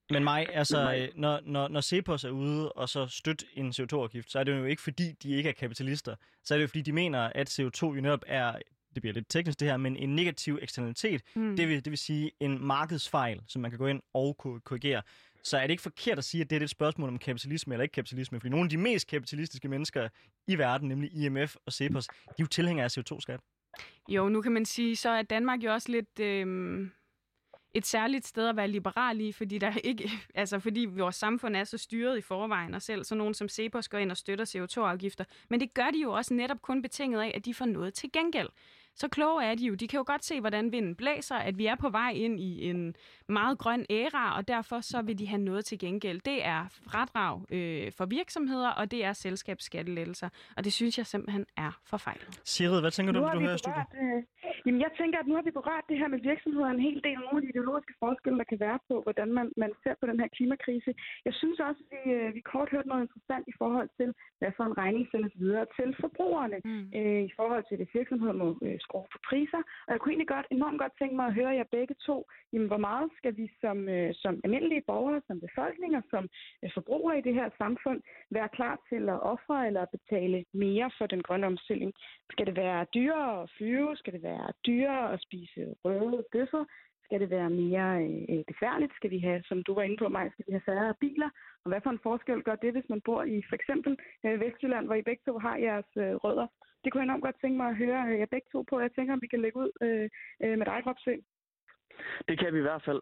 [0.09, 4.31] Men mig, altså, øh, når, når, når Cepos er ude og så støtte en CO2-afgift,
[4.31, 6.15] så er det jo ikke fordi, de ikke er kapitalister.
[6.43, 8.55] Så er det jo fordi, de mener, at CO2 jo netop er,
[8.93, 11.21] det bliver lidt teknisk det her, men en negativ eksternalitet.
[11.35, 11.55] Mm.
[11.57, 15.01] Det, vil, det vil sige en markedsfejl, som man kan gå ind og korrigere.
[15.43, 17.83] Så er det ikke forkert at sige, at det er et spørgsmål om kapitalisme eller
[17.83, 18.39] ikke kapitalisme?
[18.39, 20.09] Fordi nogle af de mest kapitalistiske mennesker
[20.47, 23.39] i verden, nemlig IMF og Cepos, de er jo tilhængere af CO2-skat.
[24.09, 26.19] Jo, nu kan man sige, så er Danmark jo også lidt...
[26.19, 26.87] Øh
[27.75, 31.63] et særligt sted at være liberal i, fordi, der ikke, altså fordi vores samfund er
[31.63, 35.23] så styret i forvejen, og selv så nogen som Cepos går ind og støtter CO2-afgifter.
[35.49, 38.11] Men det gør de jo også netop kun betinget af, at de får noget til
[38.11, 38.49] gengæld
[38.95, 39.73] så kloge er de jo.
[39.75, 42.69] De kan jo godt se, hvordan vinden blæser, at vi er på vej ind i
[42.69, 42.95] en
[43.29, 46.21] meget grøn æra, og derfor så vil de have noget til gengæld.
[46.21, 50.29] Det er fradrag øh, for virksomheder, og det er selskabsskattelettelser.
[50.57, 52.41] Og det synes jeg simpelthen er forfejlet.
[52.43, 54.23] Sigrid, hvad tænker du, du hører berørt, øh,
[54.65, 57.17] Jamen, jeg tænker, at nu har vi berørt det her med virksomheder en hel del
[57.19, 60.05] af nogle af de ideologiske forskelle, der kan være på, hvordan man, man ser på
[60.09, 60.91] den her klimakrise.
[61.27, 64.51] Jeg synes også, at vi, øh, vi kort hørte noget interessant i forhold til, hvad
[64.57, 66.85] for en regning sendes videre til forbrugerne, mm.
[66.99, 69.61] øh, i forhold til, at virksomheder må øh, skrue på priser.
[69.85, 72.17] Og jeg kunne egentlig godt, enormt godt tænke mig at høre jer begge to,
[72.53, 76.23] jamen, hvor meget skal vi som, øh, som almindelige borgere, som befolkninger, som
[76.63, 77.99] øh, forbrugere i det her samfund,
[78.37, 81.91] være klar til at ofre eller betale mere for den grønne omstilling?
[82.31, 83.95] Skal det være dyrere at flyve?
[83.97, 86.65] Skal det være dyrere at spise røde bøffer?
[87.05, 87.89] Skal det være mere
[88.29, 88.93] øh, besværligt?
[88.95, 91.29] Skal vi have, som du var inde på mig, skal vi have færre biler?
[91.63, 94.85] Og hvad for en forskel gør det, hvis man bor i for eksempel øh, Vestjylland,
[94.85, 96.47] hvor I begge to har jeres øh, rødder?
[96.81, 98.79] Det kunne jeg enormt godt tænke mig at høre øh, jer begge to på.
[98.79, 100.09] Jeg tænker, om vi kan lægge ud øh,
[100.43, 101.15] øh, med dig, Ropsø.
[102.27, 103.01] Det kan vi i hvert fald.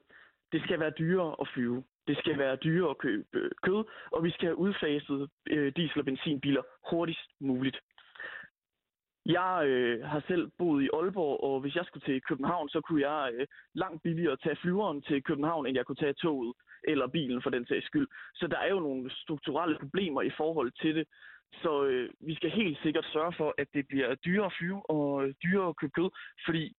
[0.51, 1.83] Det skal være dyrere at flyve.
[2.07, 5.99] Det skal være dyrere at købe øh, kød, og vi skal have udfaset øh, diesel-
[5.99, 7.79] og benzinbiler hurtigst muligt.
[9.25, 13.09] Jeg øh, har selv boet i Aalborg, og hvis jeg skulle til København, så kunne
[13.09, 17.41] jeg øh, langt billigere tage flyveren til København, end jeg kunne tage toget eller bilen
[17.41, 18.07] for den sags skyld.
[18.33, 21.07] Så der er jo nogle strukturelle problemer i forhold til det.
[21.61, 25.23] Så øh, vi skal helt sikkert sørge for, at det bliver dyrere at flyve og
[25.23, 26.09] øh, dyrere at købe kød,
[26.45, 26.73] fordi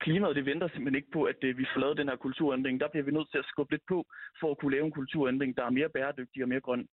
[0.00, 2.80] klimaet det venter simpelthen ikke på, at øh, vi får lavet den her kulturændring.
[2.80, 4.06] Der bliver vi nødt til at skubbe lidt på,
[4.40, 6.88] for at kunne lave en kulturændring, der er mere bæredygtig og mere grøn.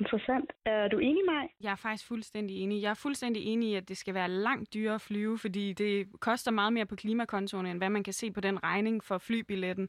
[0.00, 0.52] Interessant.
[0.64, 1.48] Er du enig med mig?
[1.60, 2.82] Jeg er faktisk fuldstændig enig.
[2.82, 6.08] Jeg er fuldstændig enig i, at det skal være langt dyrere at flyve, fordi det
[6.20, 9.88] koster meget mere på klimakontoen, end hvad man kan se på den regning for flybilletten.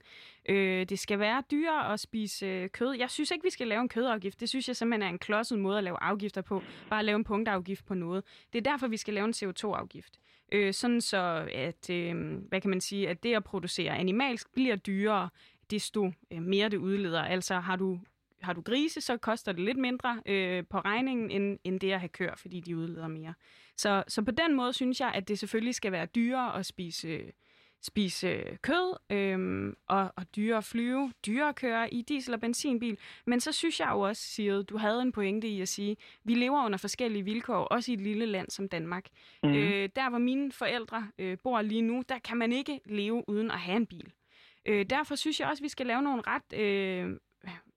[0.50, 2.94] Øh, det skal være dyrere at spise øh, kød.
[2.94, 4.40] Jeg synes ikke, vi skal lave en kødafgift.
[4.40, 6.64] Det synes jeg simpelthen er en klodset måde at lave afgifter på.
[6.90, 8.24] Bare at lave en punktafgift på noget.
[8.54, 10.20] Det er derfor, vi skal lave en CO2-afgift.
[10.52, 14.76] Øh, sådan så, at, øh, hvad kan man sige, at det at producere animalsk bliver
[14.76, 15.30] dyrere,
[15.72, 17.22] desto øh, mere det udleder.
[17.22, 18.00] Altså har du
[18.44, 22.00] har du grise, så koster det lidt mindre øh, på regningen, end, end det at
[22.00, 23.34] have køer, fordi de udleder mere.
[23.78, 27.08] Så, så på den måde synes jeg, at det selvfølgelig skal være dyrere at spise,
[27.08, 27.30] øh,
[27.82, 32.98] spise kød, øh, og, og dyrere at flyve, dyrere at køre i diesel- og benzinbil.
[33.26, 36.34] Men så synes jeg jo også, Sigrid, du havde en pointe i at sige, vi
[36.34, 39.06] lever under forskellige vilkår, også i et lille land som Danmark.
[39.44, 39.50] Mm.
[39.50, 43.52] Øh, der, hvor mine forældre øh, bor lige nu, der kan man ikke leve uden
[43.52, 44.12] at have en bil.
[44.66, 47.18] Øh, derfor synes jeg også, at vi skal lave nogle ret øh,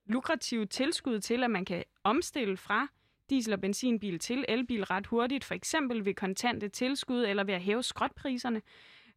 [0.06, 2.88] lukrative tilskud til, at man kan omstille fra
[3.30, 7.62] diesel- og benzinbil til elbil ret hurtigt, for eksempel ved kontante tilskud eller ved at
[7.62, 8.62] hæve skrotpriserne.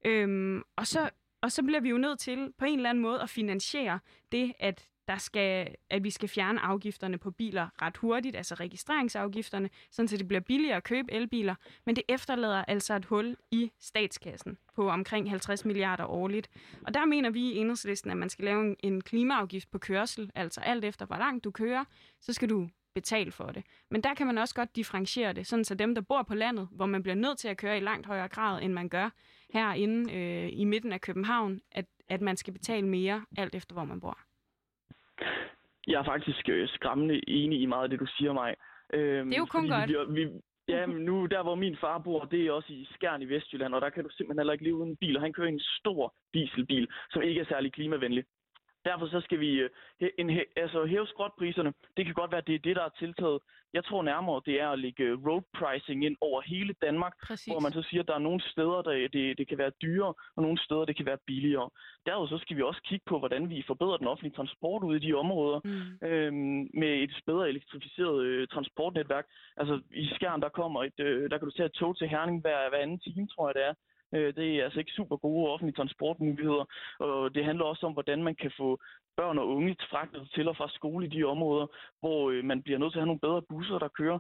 [0.06, 1.10] Øhm, og, så,
[1.42, 4.00] og så bliver vi jo nødt til på en eller anden måde at finansiere
[4.32, 9.70] det, at der skal, at vi skal fjerne afgifterne på biler ret hurtigt, altså registreringsafgifterne,
[9.92, 13.72] sådan så det bliver billigere at købe elbiler, men det efterlader altså et hul i
[13.80, 16.50] statskassen på omkring 50 milliarder årligt.
[16.84, 20.32] Og der mener vi i enhedslisten, at man skal lave en, en klimaafgift på kørsel,
[20.36, 21.84] altså alt efter hvor langt du kører,
[22.22, 23.64] så skal du betale for det.
[23.92, 26.68] Men der kan man også godt differentiere det, sådan så dem, der bor på landet,
[26.72, 29.10] hvor man bliver nødt til at køre i langt højere grad, end man gør
[29.50, 33.84] herinde øh, i midten af København, at, at man skal betale mere, alt efter hvor
[33.84, 34.27] man bor.
[35.88, 38.56] Jeg er faktisk øh, skræmmende enig i meget af det, du siger mig.
[38.94, 39.90] Øhm, det er jo kun godt.
[39.90, 40.32] Vi, vi,
[40.68, 43.74] ja, men nu der, hvor min far bor, det er også i Skjern i Vestjylland,
[43.74, 46.14] og der kan du simpelthen heller ikke leve uden bil, og han kører en stor
[46.34, 48.24] dieselbil, som ikke er særlig klimavenlig.
[48.90, 49.70] Derfor så skal vi øh,
[50.18, 51.74] en, altså, hæve skrotpriserne.
[51.98, 53.40] Det kan godt være, at det er det, der er tiltaget.
[53.74, 57.54] Jeg tror nærmere, det er at lægge øh, road pricing ind over hele Danmark, Præcis.
[57.54, 60.14] hvor man så siger, at der er nogle steder, der det, det kan være dyrere,
[60.36, 61.70] og nogle steder, det kan være billigere.
[62.06, 65.06] Derudover så skal vi også kigge på, hvordan vi forbedrer den offentlige transport ude i
[65.08, 66.08] de områder mm.
[66.08, 69.26] øhm, med et bedre elektrificeret øh, transportnetværk.
[69.58, 72.42] Altså i Skjern, der kommer et, øh, der kan du tage et tog til Herning
[72.42, 73.74] hver, hver anden time, tror jeg det er.
[74.14, 76.66] Øh, det er altså ikke super gode offentlige transportmuligheder,
[77.00, 78.80] og det handler også om, hvordan man kan få
[79.18, 81.68] børn og unge fragtet til og fra skole i de områder,
[82.00, 84.20] hvor øh, man bliver nødt til at have nogle bedre busser, der kører.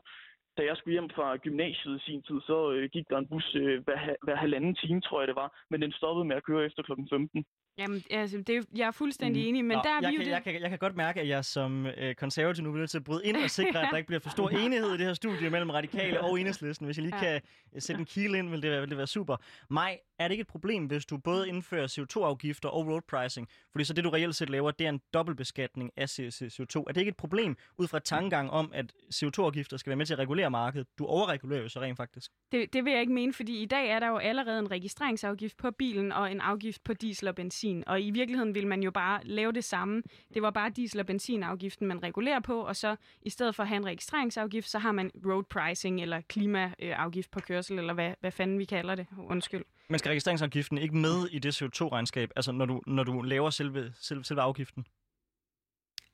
[0.57, 3.55] Da jeg skulle hjem fra gymnasiet i sin tid, så øh, gik der en bus
[3.55, 6.65] øh, hver, hver halvanden time, tror jeg det var, men den stoppede med at køre
[6.65, 6.91] efter kl.
[7.09, 7.45] 15.
[7.77, 9.49] Jamen, altså, det er, jeg er fuldstændig mm.
[9.49, 11.21] enig, men Nå, der er jeg vi kan, jo jeg, kan, jeg kan godt mærke,
[11.21, 13.97] at jeg som øh, konservativ nu vil til at bryde ind og sikre, at der
[13.97, 16.85] ikke bliver for stor enighed i det her studie mellem radikale og enhedslisten.
[16.85, 17.21] Hvis jeg lige ja.
[17.21, 17.41] kan
[17.81, 19.37] sætte en kil ind, vil det, være, vil det være super.
[19.69, 23.47] Maj, er det ikke et problem, hvis du både indfører CO2-afgifter og road pricing?
[23.71, 26.83] Fordi så det, du reelt set laver, det er en dobbeltbeskatning af CO2.
[26.87, 30.13] Er det ikke et problem ud fra tankegang om, at CO2-afgifter skal være med til
[30.13, 30.87] at regulere markedet?
[30.99, 32.31] Du overregulerer jo så rent faktisk.
[32.51, 35.57] Det, det vil jeg ikke mene, fordi i dag er der jo allerede en registreringsafgift
[35.57, 37.66] på bilen og en afgift på diesel og benzin.
[37.87, 40.03] Og i virkeligheden vil man jo bare lave det samme.
[40.33, 43.69] Det var bare diesel- og benzinafgiften, man regulerer på, og så i stedet for at
[43.69, 48.31] have en registreringsafgift, så har man road pricing eller klimaafgift på kørsel, eller hvad, hvad
[48.31, 49.07] fanden vi kalder det.
[49.17, 49.65] Undskyld.
[49.89, 53.93] Men skal registreringsafgiften ikke med i det CO2-regnskab, altså når du, når du laver selve,
[53.99, 54.85] selve, selve afgiften?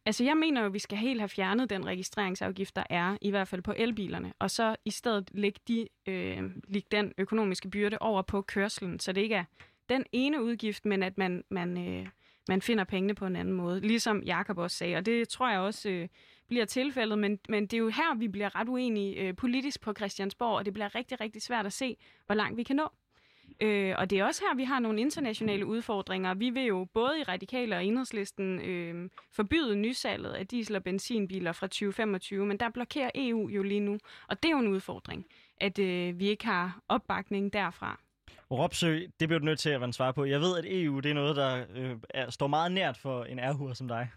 [0.06, 3.30] Altså, jeg mener jo, at vi skal helt have fjernet den registreringsafgift, der er, i
[3.30, 7.98] hvert fald på elbilerne, og så i stedet lægge, de, øh, lægge den økonomiske byrde
[8.00, 9.44] over på kørselen, så det ikke er
[9.90, 12.08] den ene udgift, men at man, man, øh,
[12.50, 15.60] man finder pengene på en anden måde, ligesom Jakob også sagde, og det tror jeg
[15.60, 16.08] også øh,
[16.48, 19.94] bliver tilfældet, men, men det er jo her, vi bliver ret uenige øh, politisk på
[19.94, 22.90] Christiansborg, og det bliver rigtig, rigtig svært at se, hvor langt vi kan nå.
[23.62, 26.34] Øh, og det er også her, vi har nogle internationale udfordringer.
[26.34, 31.52] Vi vil jo både i Radikale og Enhedslisten øh, forbyde nysalget af diesel- og benzinbiler
[31.52, 33.98] fra 2025, men der blokerer EU jo lige nu.
[34.28, 35.26] Og det er jo en udfordring,
[35.58, 38.00] at øh, vi ikke har opbakning derfra.
[38.60, 40.26] Ropsø, det bliver du nødt til at være svar på.
[40.26, 43.40] Jeg ved, at EU det er noget, der øh, er, står meget nært for en
[43.40, 44.08] ærhur som dig.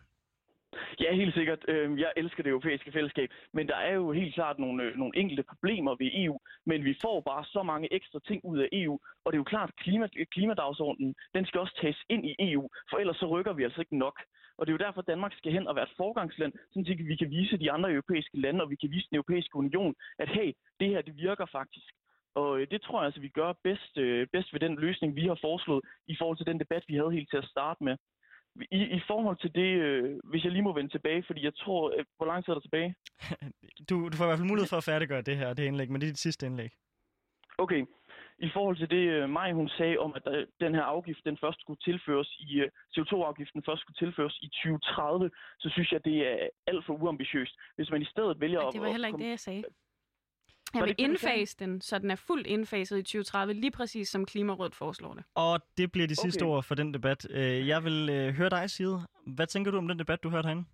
[1.00, 1.64] Ja, helt sikkert.
[1.68, 5.16] Øhm, jeg elsker det europæiske fællesskab, men der er jo helt klart nogle, øh, nogle
[5.16, 8.98] enkelte problemer ved EU, men vi får bare så mange ekstra ting ud af EU,
[9.24, 12.68] og det er jo klart, at klima, klimadagsordenen, den skal også tages ind i EU,
[12.90, 14.16] for ellers så rykker vi altså ikke nok.
[14.58, 17.16] Og det er jo derfor, at Danmark skal hen og være et forgangsland, så vi
[17.16, 20.52] kan vise de andre europæiske lande, og vi kan vise den europæiske union, at hey,
[20.80, 21.92] det her, det virker faktisk.
[22.40, 25.24] Og øh, det tror jeg altså, vi gør bedst, øh, bedst ved den løsning, vi
[25.26, 27.96] har foreslået, i forhold til den debat, vi havde helt til at starte med.
[28.78, 31.82] I, I forhold til det, øh, hvis jeg lige må vende tilbage, fordi jeg tror,
[31.98, 32.94] øh, hvor lang tid er der tilbage?
[33.88, 36.00] du, du får i hvert fald mulighed for at færdiggøre det her, det indlæg, men
[36.00, 36.70] det er dit sidste indlæg.
[37.58, 37.82] Okay.
[38.38, 41.38] I forhold til det, øh, Maj hun sagde om, at der, den her afgift, den
[41.40, 46.16] først skulle tilføres i, øh, CO2-afgiften først skulle tilføres i 2030, så synes jeg, det
[46.28, 47.54] er alt for uambitiøst.
[47.76, 49.64] Hvis man i stedet vælger Ej, det var heller ikke det, jeg sagde.
[50.74, 54.74] Jeg vil indfase den, så den er fuldt indfaset i 2030, lige præcis som Klimarådet
[54.74, 55.24] foreslår det.
[55.34, 56.50] Og det bliver de sidste okay.
[56.50, 57.26] ord for den debat.
[57.30, 59.02] Øh, jeg vil øh, høre dig, Side.
[59.26, 60.64] Hvad tænker du om den debat, du hørte herinde?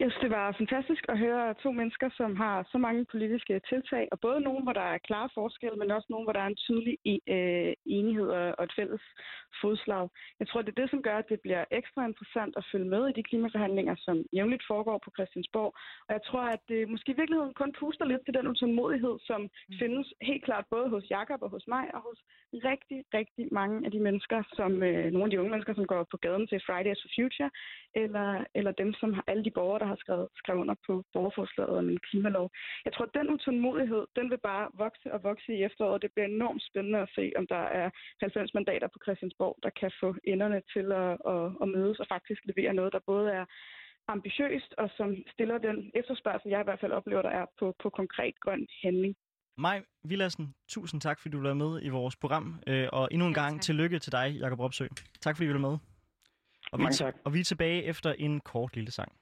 [0.00, 4.08] Jeg synes, det var fantastisk at høre to mennesker, som har så mange politiske tiltag,
[4.12, 6.62] og både nogen, hvor der er klare forskelle, men også nogen, hvor der er en
[6.66, 6.96] tydelig
[7.34, 9.02] øh, enighed og et fælles
[9.60, 10.08] fodslag.
[10.40, 13.02] Jeg tror, det er det, som gør, at det bliver ekstra interessant at følge med
[13.08, 15.72] i de klimaforhandlinger, som jævnligt foregår på Christiansborg.
[16.08, 19.40] Og jeg tror, at det måske i virkeligheden kun puster lidt til den utålmodighed, som
[19.40, 19.74] mm.
[19.80, 22.18] findes helt klart både hos Jakob og hos mig, og hos
[22.70, 26.02] rigtig, rigtig mange af de mennesker, som øh, nogle af de unge mennesker, som går
[26.10, 27.50] på gaden til Fridays for Future,
[27.94, 31.78] eller, eller dem, som har alle de borgere, der har skrevet, skrevet under på borgerforslaget
[31.80, 32.46] om en klimalov.
[32.84, 36.02] Jeg tror, at den utålmodighed, den vil bare vokse og vokse i efteråret.
[36.02, 37.88] Det bliver enormt spændende at se, om der er
[38.20, 42.40] 90 mandater på Christiansborg, der kan få enderne til at, at, at mødes og faktisk
[42.50, 43.44] levere noget, der både er
[44.14, 47.88] ambitiøst, og som stiller den efterspørgsel, jeg i hvert fald oplever, der er på, på
[47.90, 49.14] konkret grøn handling.
[49.58, 52.62] Maj Villadsen, tusind tak, fordi du var med i vores program.
[52.66, 53.62] Øh, og endnu en ja, gang tak.
[53.62, 54.86] tillykke til dig, Jakob Ropsø.
[55.20, 55.78] Tak, fordi du var med.
[56.72, 57.14] Og vi, Mange tak.
[57.24, 59.12] og vi er tilbage efter en kort lille sang.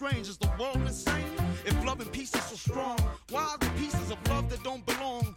[0.00, 0.28] strange?
[0.30, 1.26] Is the world insane?
[1.66, 4.84] If love and peace is so strong, why are the pieces of love that don't
[4.86, 5.36] belong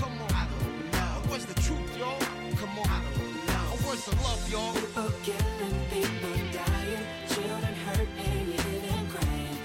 [1.31, 2.19] Where's the truth, y'all?
[2.57, 2.89] Come on.
[2.89, 3.87] I don't know.
[3.87, 4.73] Where's the love, y'all?
[4.73, 8.53] People killing, people dying, children hurting,
[8.91, 9.57] and crying.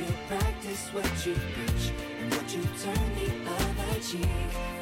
[0.00, 4.81] You practice what you preach, and what you turn the other cheek.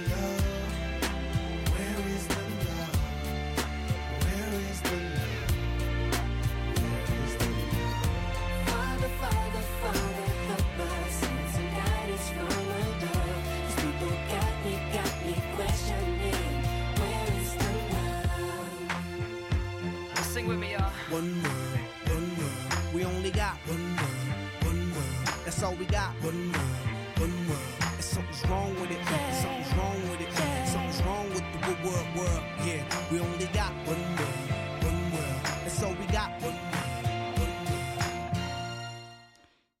[22.93, 25.45] We only got one world, one world.
[25.45, 26.13] That's all we got.
[26.23, 26.77] One world,
[27.19, 27.61] one world.
[27.79, 28.97] And something's wrong with it.
[29.41, 30.31] Something's wrong with it.
[30.67, 32.43] Something's wrong with the good world, world.
[32.65, 34.39] Yeah, we only got one world,
[34.83, 35.41] one world.
[35.63, 36.29] That's all we got.
[36.41, 37.05] One world,
[37.37, 37.91] one world.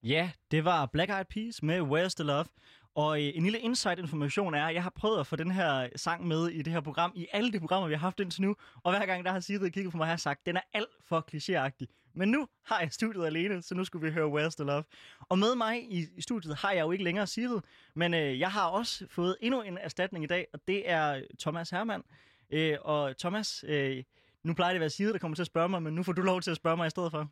[0.01, 2.49] Ja, det var Black Eyed Peas med Where's the Love.
[2.95, 6.27] Og øh, en lille insight-information er, at jeg har prøvet at få den her sang
[6.27, 8.55] med i det her program, i alle de programmer, vi har haft indtil nu.
[8.83, 10.61] Og hver gang, der har Sigrid kigget på mig, har jeg sagt, at den er
[10.73, 12.11] alt for klichéagtig.
[12.13, 14.83] Men nu har jeg studiet alene, så nu skulle vi høre Where's the Love.
[15.19, 17.59] Og med mig i, i studiet har jeg jo ikke længere Sigrid,
[17.95, 21.21] men øh, jeg har også fået endnu en erstatning i dag, og det er øh,
[21.39, 22.03] Thomas Hermann.
[22.51, 24.03] Øh, og Thomas, øh,
[24.43, 26.13] nu plejer det at være Sigrid, der kommer til at spørge mig, men nu får
[26.13, 27.27] du lov til at spørge mig i stedet for.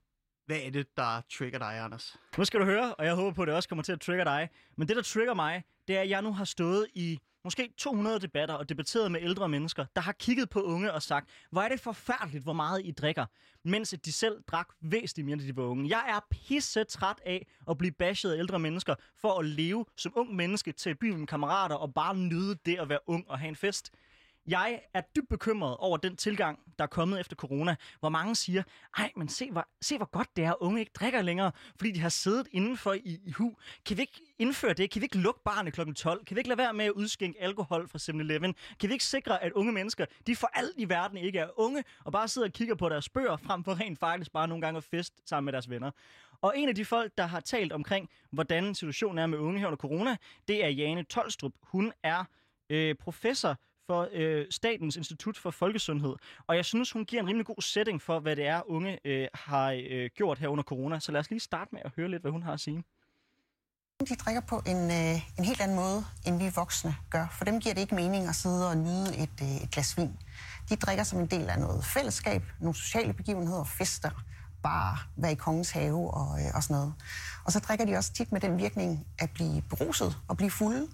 [0.49, 2.17] Hvad er det, der trigger dig, Anders?
[2.38, 4.23] Nu skal du høre, og jeg håber på, at det også kommer til at trigge
[4.23, 4.49] dig.
[4.75, 8.19] Men det, der trigger mig, det er, at jeg nu har stået i måske 200
[8.19, 11.69] debatter og debatteret med ældre mennesker, der har kigget på unge og sagt, hvor er
[11.69, 13.25] det forfærdeligt, hvor meget I drikker,
[13.63, 15.89] mens de selv drak væsentligt mere, end de var unge.
[15.89, 20.13] Jeg er pisse træt af at blive bashed af ældre mennesker for at leve som
[20.15, 23.49] ung menneske til byen med kammerater og bare nyde det at være ung og have
[23.49, 23.91] en fest.
[24.49, 28.63] Jeg er dybt bekymret over den tilgang, der er kommet efter corona, hvor mange siger,
[28.97, 31.91] ej, men se hvor, se hvor godt det er, at unge ikke drikker længere, fordi
[31.91, 33.55] de har siddet indenfor i, i hu.
[33.85, 34.91] Kan vi ikke indføre det?
[34.91, 35.93] Kan vi ikke lukke barnet kl.
[35.93, 36.25] 12?
[36.25, 38.55] Kan vi ikke lade være med at udskænke alkohol fra 7-Eleven?
[38.79, 41.83] Kan vi ikke sikre, at unge mennesker, de for alt i verden ikke er unge,
[42.05, 44.77] og bare sidder og kigger på deres bøger, frem for rent faktisk bare nogle gange
[44.77, 45.91] at fest sammen med deres venner?
[46.41, 49.67] Og en af de folk, der har talt omkring, hvordan situationen er med unge her
[49.67, 51.53] under corona, det er Jane Tolstrup.
[51.62, 52.23] Hun er
[52.69, 53.57] øh, professor
[53.89, 56.15] for øh, Statens Institut for Folkesundhed.
[56.47, 59.28] Og jeg synes, hun giver en rimelig god setting for, hvad det er, unge øh,
[59.34, 60.99] har øh, gjort her under corona.
[60.99, 62.84] Så lad os lige starte med at høre lidt, hvad hun har at sige.
[64.10, 67.28] De drikker på en, øh, en helt anden måde, end vi voksne gør.
[67.38, 70.17] For dem giver det ikke mening at sidde og nyde et, øh, et glas vin.
[70.69, 74.12] De drikker som en del af noget fællesskab, nogle sociale begivenheder, fester,
[74.63, 76.93] bare være i kongens have og, øh, og sådan noget.
[77.45, 80.88] Og så drikker de også tit med den virkning at blive beruset og blive fulde.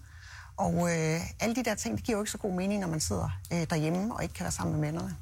[0.58, 3.00] Og øh, alle de der ting, det giver jo ikke så god mening, når man
[3.00, 5.16] sidder øh, derhjemme og ikke kan være sammen med vennerne.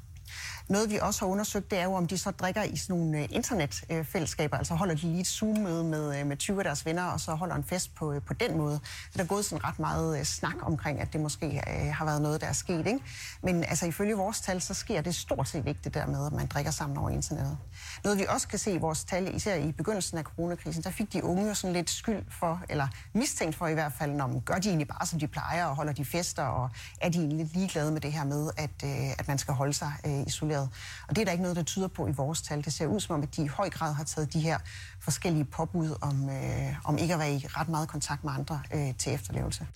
[0.68, 3.18] Noget vi også har undersøgt, det er jo, om de så drikker i sådan nogle
[3.18, 7.04] øh, internetfællesskaber, altså holder de lige et Zoom-møde med, øh, med 20 af deres venner,
[7.04, 8.72] og så holder en fest på, øh, på den måde.
[8.72, 12.40] Det er der gået sådan ret meget snak omkring, at det måske har været noget,
[12.40, 12.86] der er sket.
[12.86, 12.98] Ikke?
[13.42, 16.32] Men altså, ifølge vores tal, så sker det stort set ikke det der med, at
[16.32, 17.58] man drikker sammen over internettet.
[18.04, 21.12] Noget vi også kan se i vores tal, især i begyndelsen af coronakrisen, der fik
[21.12, 24.40] de unge jo sådan lidt skyld for, eller mistænkt for i hvert fald, når man
[24.40, 27.38] gør de egentlig bare, som de plejer, og holder de fester, og er de egentlig
[27.38, 28.84] lidt ligeglade med det her med, at,
[29.18, 29.92] at man skal holde sig
[30.26, 30.68] isoleret isoleret.
[31.08, 32.64] Og det er der ikke noget, der tyder på i vores tal.
[32.64, 34.58] Det ser ud som om, at de i høj grad har taget de her
[35.00, 38.96] forskellige påbud om, øh, om ikke at være i ret meget kontakt med andre øh,
[38.98, 39.66] til efterlevelse.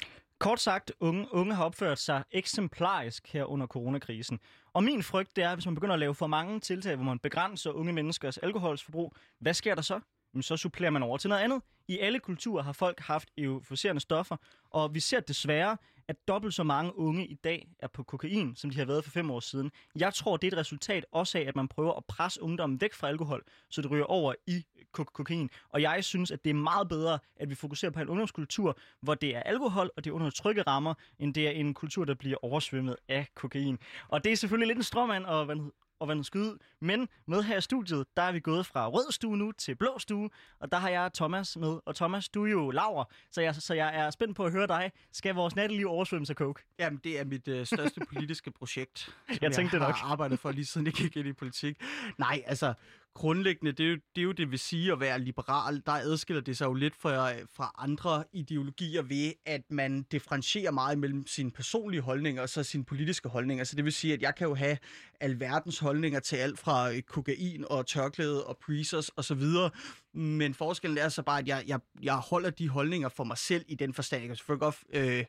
[0.41, 4.39] Kort sagt, unge, unge har opført sig eksemplarisk her under coronakrisen.
[4.73, 7.05] Og min frygt det er, at hvis man begynder at lave for mange tiltag, hvor
[7.05, 10.01] man begrænser unge menneskers alkoholsforbrug, hvad sker der så?
[10.41, 11.63] Så supplerer man over til noget andet.
[11.89, 14.37] I alle kulturer har folk haft euforiserende stoffer,
[14.71, 15.77] og vi ser desværre,
[16.09, 19.11] at dobbelt så mange unge i dag er på kokain, som de har været for
[19.11, 19.71] fem år siden.
[19.97, 22.93] Jeg tror, det er et resultat også af, at man prøver at presse ungdommen væk
[22.95, 24.65] fra alkohol, så det ryger over i
[24.99, 25.51] kok- kokain.
[25.69, 29.15] Og jeg synes, at det er meget bedre, at vi fokuserer på en ungdomskultur, hvor
[29.15, 32.15] det er alkohol, og det er under trygge rammer, end det er en kultur, der
[32.15, 33.79] bliver oversvømmet af kokain.
[34.09, 35.57] Og det er selvfølgelig lidt en stråmand og hvad
[36.01, 36.59] og vandet skyde.
[36.81, 39.99] Men med her i studiet, der er vi gået fra rød stue nu til blå
[39.99, 40.31] stue,
[40.61, 41.79] og der har jeg Thomas med.
[41.87, 44.67] Og Thomas, du er jo laver, så jeg, så jeg er spændt på at høre
[44.67, 44.93] dig.
[45.13, 46.63] Skal vores natteliv oversvømmes af coke?
[46.79, 49.97] Jamen, det er mit øh, største politiske projekt, Jeg tænkte det har nok.
[50.03, 51.83] arbejdet for lige siden jeg gik ind i politik.
[52.19, 52.75] Nej, altså,
[53.19, 55.83] grundlæggende, det er, jo, det er jo det vil sige at være liberal.
[55.87, 60.99] Der adskiller det sig jo lidt fra, fra andre ideologier ved, at man differentierer meget
[60.99, 63.65] mellem sine personlige holdninger og så sine politiske holdninger.
[63.65, 64.79] Så det vil sige, at jeg kan jo have
[65.21, 69.71] alverdens holdninger til alt fra øh, kokain og tørklæde og preasers og så videre.
[70.15, 73.65] Men forskellen er så bare, at jeg, jeg, jeg holder de holdninger for mig selv
[73.69, 74.23] i den forstand.
[74.23, 75.25] Jeg kan selvfølgelig godt øh,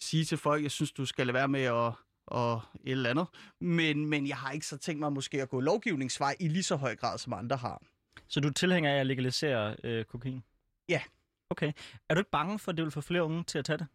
[0.00, 1.92] sige til folk, jeg synes, du skal lade være med at
[2.26, 3.26] og et eller andet.
[3.60, 6.76] Men, men jeg har ikke så tænkt mig måske at gå lovgivningsvej i lige så
[6.76, 7.82] høj grad, som andre har.
[8.28, 10.44] Så du er tilhænger af at legalisere øh, kokain?
[10.88, 11.02] Ja.
[11.50, 11.72] Okay.
[12.08, 13.86] Er du ikke bange for, at det vil få flere unge til at tage det?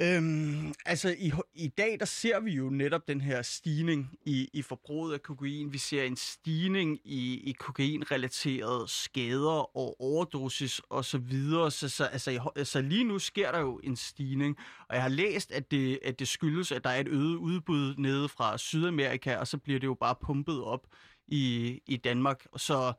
[0.00, 4.62] Øhm, altså i, i dag, der ser vi jo netop den her stigning i, i
[4.62, 5.72] forbruget af kokain.
[5.72, 11.70] Vi ser en stigning i, i kokainrelaterede skader og overdosis og så videre.
[11.70, 14.56] Så, så, altså, så lige nu sker der jo en stigning,
[14.88, 17.94] og jeg har læst, at det, at det skyldes, at der er et øget udbud
[17.96, 20.86] nede fra Sydamerika, og så bliver det jo bare pumpet op
[21.28, 22.46] i, i Danmark.
[22.56, 22.92] Så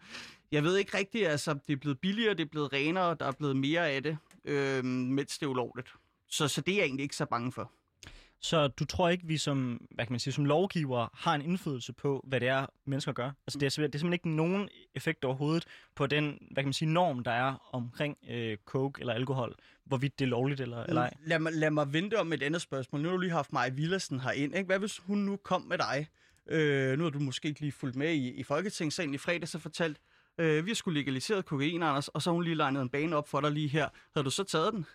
[0.51, 3.31] jeg ved ikke rigtigt, altså det er blevet billigere, det er blevet renere, der er
[3.31, 5.93] blevet mere af det, øh, mens det er ulovligt.
[6.27, 7.71] Så, så det er jeg egentlig ikke så bange for.
[8.45, 11.93] Så du tror ikke, vi som, hvad kan man sige, som lovgiver har en indflydelse
[11.93, 13.31] på, hvad det er, mennesker gør?
[13.47, 15.65] Altså det er, det er simpelthen ikke nogen effekt overhovedet
[15.95, 20.19] på den, hvad kan man sige, norm, der er omkring øh, coke eller alkohol, hvorvidt
[20.19, 21.13] det er lovligt eller, eller ej.
[21.23, 23.01] Lad mig, lad mig vente om et andet spørgsmål.
[23.01, 24.55] Nu har du lige haft Maja Villersen herind.
[24.55, 24.65] Ikke?
[24.65, 26.07] Hvad hvis hun nu kom med dig?
[26.47, 29.59] Øh, nu har du måske ikke lige fulgt med i, i Folketingssalen i fredag, så
[29.59, 29.97] fortalt,
[30.37, 33.15] øh, vi har skulle legalisere kokain, Anders, og så har hun lige legnet en bane
[33.15, 33.89] op for dig lige her.
[34.13, 34.85] Havde du så taget den?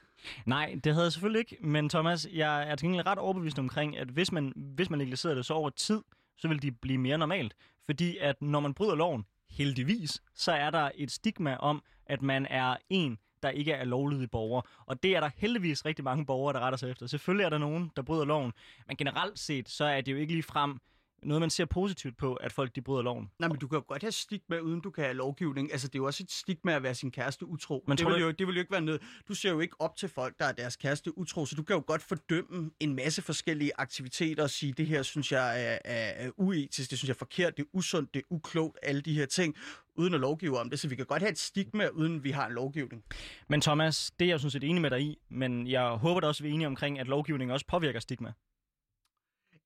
[0.46, 3.98] Nej, det havde jeg selvfølgelig ikke, men Thomas, jeg er til gengæld ret overbevist omkring,
[3.98, 6.02] at hvis man, hvis man legaliserer det så over tid,
[6.38, 7.54] så vil de blive mere normalt.
[7.86, 12.46] Fordi at når man bryder loven, heldigvis, så er der et stigma om, at man
[12.50, 14.62] er en, der ikke er lovlydig borger.
[14.86, 17.06] Og det er der heldigvis rigtig mange borgere, der retter sig efter.
[17.06, 18.52] Selvfølgelig er der nogen, der bryder loven,
[18.88, 20.80] men generelt set, så er det jo ikke lige frem
[21.22, 23.30] noget, man ser positivt på, at folk de bryder loven.
[23.38, 25.72] Nej, men du kan jo godt have stigma, uden du kan have lovgivning.
[25.72, 27.84] Altså, det er jo også et stigma at være sin kæreste utro.
[27.88, 29.02] Men det, vil du jo, det vil jo ikke være noget.
[29.28, 31.76] Du ser jo ikke op til folk, der er deres kæreste utro, så du kan
[31.76, 36.26] jo godt fordømme en masse forskellige aktiviteter og sige, det her synes jeg er, er,
[36.26, 39.14] er uetisk, det synes jeg er forkert, det er usundt, det er uklogt, alle de
[39.14, 39.56] her ting,
[39.94, 40.80] uden at lovgive om det.
[40.80, 43.04] Så vi kan godt have et stigma, uden vi har en lovgivning.
[43.48, 46.26] Men Thomas, det er jeg sådan set enig med dig i, men jeg håber da
[46.26, 48.32] også, at vi er enige omkring, at lovgivningen også påvirker stigma.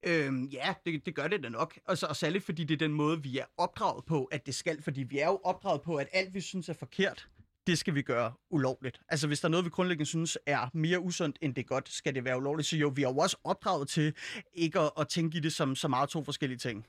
[0.06, 1.78] Øhm, ja, det, det gør det da nok.
[1.84, 4.54] Og, så, og særligt fordi det er den måde, vi er opdraget på, at det
[4.54, 4.82] skal.
[4.82, 7.28] Fordi vi er jo opdraget på, at alt vi synes er forkert,
[7.66, 9.00] det skal vi gøre ulovligt.
[9.08, 11.88] Altså hvis der er noget, vi grundlæggende synes er mere usundt, end det er godt,
[11.88, 12.68] skal det være ulovligt.
[12.68, 14.14] Så jo, vi er jo også opdraget til
[14.52, 16.86] ikke at, at tænke i det som så meget to forskellige ting.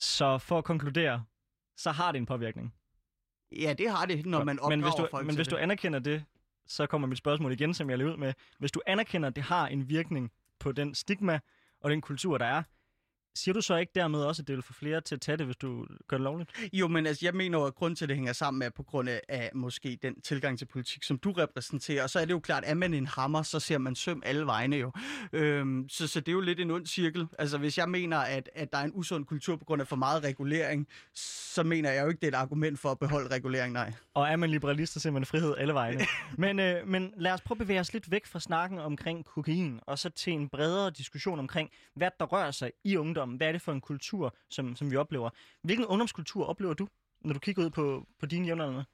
[0.00, 1.24] Så for at konkludere,
[1.76, 2.74] så har det en påvirkning.
[3.52, 5.52] Ja, det har det, når man opdrager men hvis du, folk men hvis det.
[5.52, 6.24] du anerkender det,
[6.66, 8.32] så kommer mit spørgsmål igen, som jeg lavede ud med.
[8.58, 11.40] Hvis du anerkender, at det har en virkning på den stigma
[11.80, 12.62] og den kultur, der er,
[13.34, 15.46] siger du så ikke dermed også, at det vil få flere til at tage det,
[15.46, 16.50] hvis du gør det lovligt?
[16.72, 18.82] Jo, men altså, jeg mener jo, at grund til, at det hænger sammen er på
[18.82, 22.02] grund af, af måske den tilgang til politik, som du repræsenterer.
[22.02, 24.22] Og så er det jo klart, at er man en hammer, så ser man søm
[24.26, 24.92] alle vegne jo.
[25.32, 27.26] Øhm, så, så det er jo lidt en ond cirkel.
[27.38, 29.96] Altså, hvis jeg mener, at, at der er en usund kultur på grund af for
[29.96, 33.72] meget regulering, så mener jeg jo ikke, det er et argument for at beholde regulering,
[33.72, 33.92] nej.
[34.14, 36.00] Og er man liberalist, så ser man frihed alle vegne.
[36.38, 39.80] men, øh, men lad os prøve at bevæge os lidt væk fra snakken omkring kokain,
[39.86, 43.36] og så til en bredere diskussion omkring, hvad der rører sig i ungdommen.
[43.36, 45.30] Hvad er det for en kultur, som, som vi oplever?
[45.62, 46.88] Hvilken ungdomskultur oplever du,
[47.24, 48.84] når du kigger ud på, på dine jævnaldrende?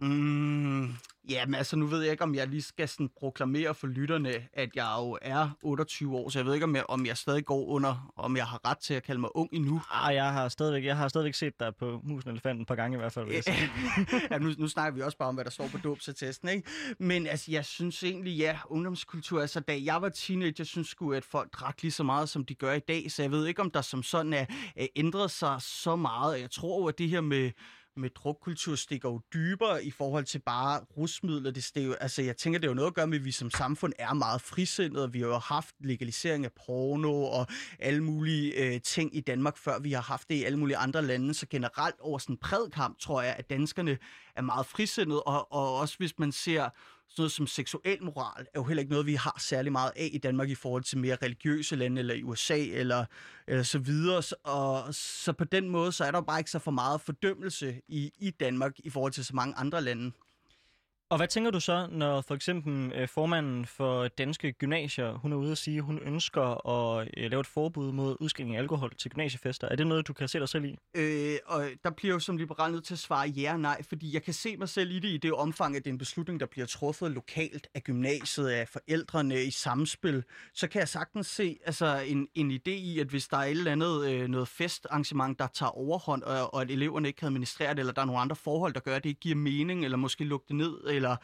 [0.00, 0.88] Mm,
[1.28, 4.48] ja, men altså, nu ved jeg ikke, om jeg lige skal sådan proklamere for lytterne,
[4.52, 7.44] at jeg jo er 28 år, så jeg ved ikke, om jeg, om jeg stadig
[7.44, 9.82] går under, om jeg har ret til at kalde mig ung endnu.
[9.90, 12.96] Ah, jeg har stadigvæk, jeg har stadigvæk set dig på Musen Elefanten et par gange
[12.96, 13.28] i hvert fald.
[14.30, 16.68] ja, nu, nu snakker vi også bare om, hvad der står på dåbsattesten, ikke?
[16.98, 21.12] Men altså, jeg synes egentlig, ja, ungdomskultur, altså da jeg var teenager, jeg synes sgu,
[21.12, 23.60] at folk drak lige så meget, som de gør i dag, så jeg ved ikke,
[23.60, 26.40] om der som sådan er, er ændret sig så meget.
[26.40, 27.50] Jeg tror at det her med
[27.96, 31.50] med drukkultur stikker jo dybere i forhold til bare rusmidler.
[31.50, 33.30] Det, det jo, altså, jeg tænker, det er jo noget at gøre med, at vi
[33.30, 37.46] som samfund er meget frisindede, og vi har jo haft legalisering af porno og
[37.78, 41.02] alle mulige øh, ting i Danmark, før vi har haft det i alle mulige andre
[41.02, 41.34] lande.
[41.34, 43.98] Så generelt over sådan en prædkamp, tror jeg, at danskerne
[44.36, 46.68] er meget frisindet, og, og også hvis man ser
[47.08, 50.10] sådan noget som seksuel moral, er jo heller ikke noget, vi har særlig meget af
[50.12, 53.04] i Danmark i forhold til mere religiøse lande, eller i USA, eller,
[53.46, 54.22] eller så videre.
[54.44, 57.80] Og så på den måde, så er der jo bare ikke så for meget fordømmelse
[57.88, 60.12] i, i Danmark i forhold til så mange andre lande.
[61.12, 65.36] Og hvad tænker du så, når for eksempel øh, formanden for danske gymnasier, hun er
[65.36, 68.94] ude og sige, at hun ønsker at øh, lave et forbud mod udskilling af alkohol
[68.94, 69.68] til gymnasiefester?
[69.68, 70.78] Er det noget, du kan se dig selv i?
[70.94, 74.14] Øh, og der bliver jo som liberal nødt til at svare ja og nej, fordi
[74.14, 76.40] jeg kan se mig selv i det i det omfang, at det er en beslutning,
[76.40, 80.24] der bliver truffet lokalt af gymnasiet, af forældrene i samspil.
[80.54, 83.50] Så kan jeg sagtens se altså, en, en idé i, at hvis der er et
[83.50, 87.70] eller andet øh, noget festarrangement, der tager overhånd, og, og at eleverne ikke kan administrere
[87.70, 89.96] det, eller der er nogle andre forhold, der gør, at det ikke giver mening, eller
[89.96, 91.16] måske lukke det ned, eller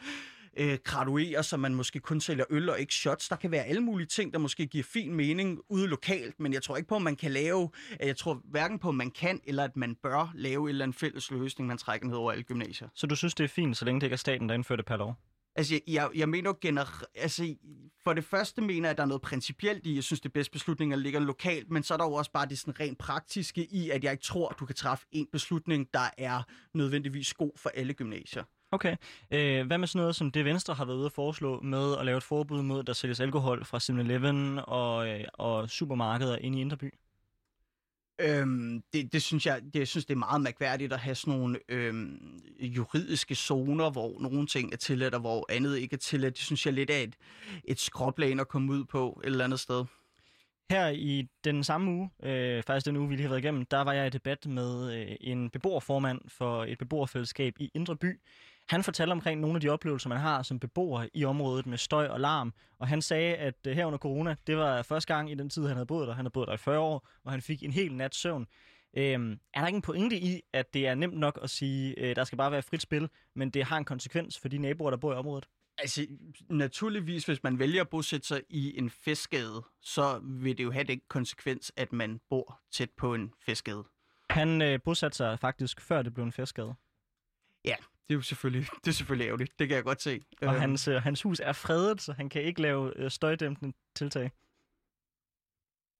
[0.57, 3.29] øh, graduere, så man måske kun sælger øl og ikke shots.
[3.29, 6.63] Der kan være alle mulige ting, der måske giver fin mening ude lokalt, men jeg
[6.63, 7.69] tror ikke på, at man kan lave,
[7.99, 10.97] jeg tror hverken på, at man kan, eller at man bør lave et eller andet
[10.97, 12.87] fælles løsning, man trækker ned over alle gymnasier.
[12.95, 14.85] Så du synes, det er fint, så længe det ikke er staten, der indfører det
[14.85, 15.15] per lov?
[15.55, 17.55] Altså, jeg, jeg, jeg mener generelt, altså,
[18.03, 20.51] for det første mener jeg, at der er noget principielt i, jeg synes, det bedste
[20.51, 23.89] beslutninger ligger lokalt, men så er der jo også bare det sådan rent praktiske i,
[23.89, 27.69] at jeg ikke tror, at du kan træffe en beslutning, der er nødvendigvis god for
[27.69, 28.43] alle gymnasier.
[28.71, 28.95] Okay.
[29.31, 32.05] Øh, hvad med sådan noget, som det Venstre har været ude at foreslå med at
[32.05, 36.57] lave et forbud mod, at der sælges alkohol fra 7-Eleven og, øh, og supermarkeder inde
[36.57, 36.93] i Indreby?
[38.21, 41.39] Øhm, det, det synes jeg, det, jeg synes, det er meget mærkværdigt at have sådan
[41.39, 46.33] nogle øhm, juridiske zoner, hvor nogle ting er tilladt, og hvor andet ikke er tilladt.
[46.33, 47.15] Det synes jeg lidt er et,
[47.63, 49.85] et skråplan at komme ud på et eller andet sted.
[50.71, 53.81] Her i den samme uge, øh, faktisk den uge, vi lige har været igennem, der
[53.81, 58.19] var jeg i debat med øh, en beboerformand for et beboerfællesskab i Indre By.
[58.69, 62.07] Han fortalte omkring nogle af de oplevelser, man har som beboer i området med støj
[62.07, 62.53] og larm.
[62.79, 65.67] Og han sagde, at øh, her under corona, det var første gang i den tid,
[65.67, 66.13] han havde boet der.
[66.13, 68.47] Han havde boet der i 40 år, og han fik en hel nat søvn.
[68.97, 72.15] Øhm, er der ikke en pointe i, at det er nemt nok at sige, øh,
[72.15, 74.97] der skal bare være frit spil, men det har en konsekvens for de naboer, der
[74.97, 75.47] bor i området?
[75.77, 76.07] Altså,
[76.49, 80.83] naturligvis, hvis man vælger at bosætte sig i en festgade, så vil det jo have
[80.83, 83.83] den konsekvens, at man bor tæt på en festgade.
[84.29, 86.73] Han øh, bosatte sig faktisk, før det blev en festskade.
[87.65, 87.75] Ja,
[88.09, 89.59] det er jo selvfølgelig, det er selvfølgelig ærgerligt.
[89.59, 90.21] Det kan jeg godt se.
[90.41, 93.73] Og Øhm, hans, øh, hans hus er fredet, så han kan ikke lave øh, støjdæmpende
[93.95, 94.31] tiltag.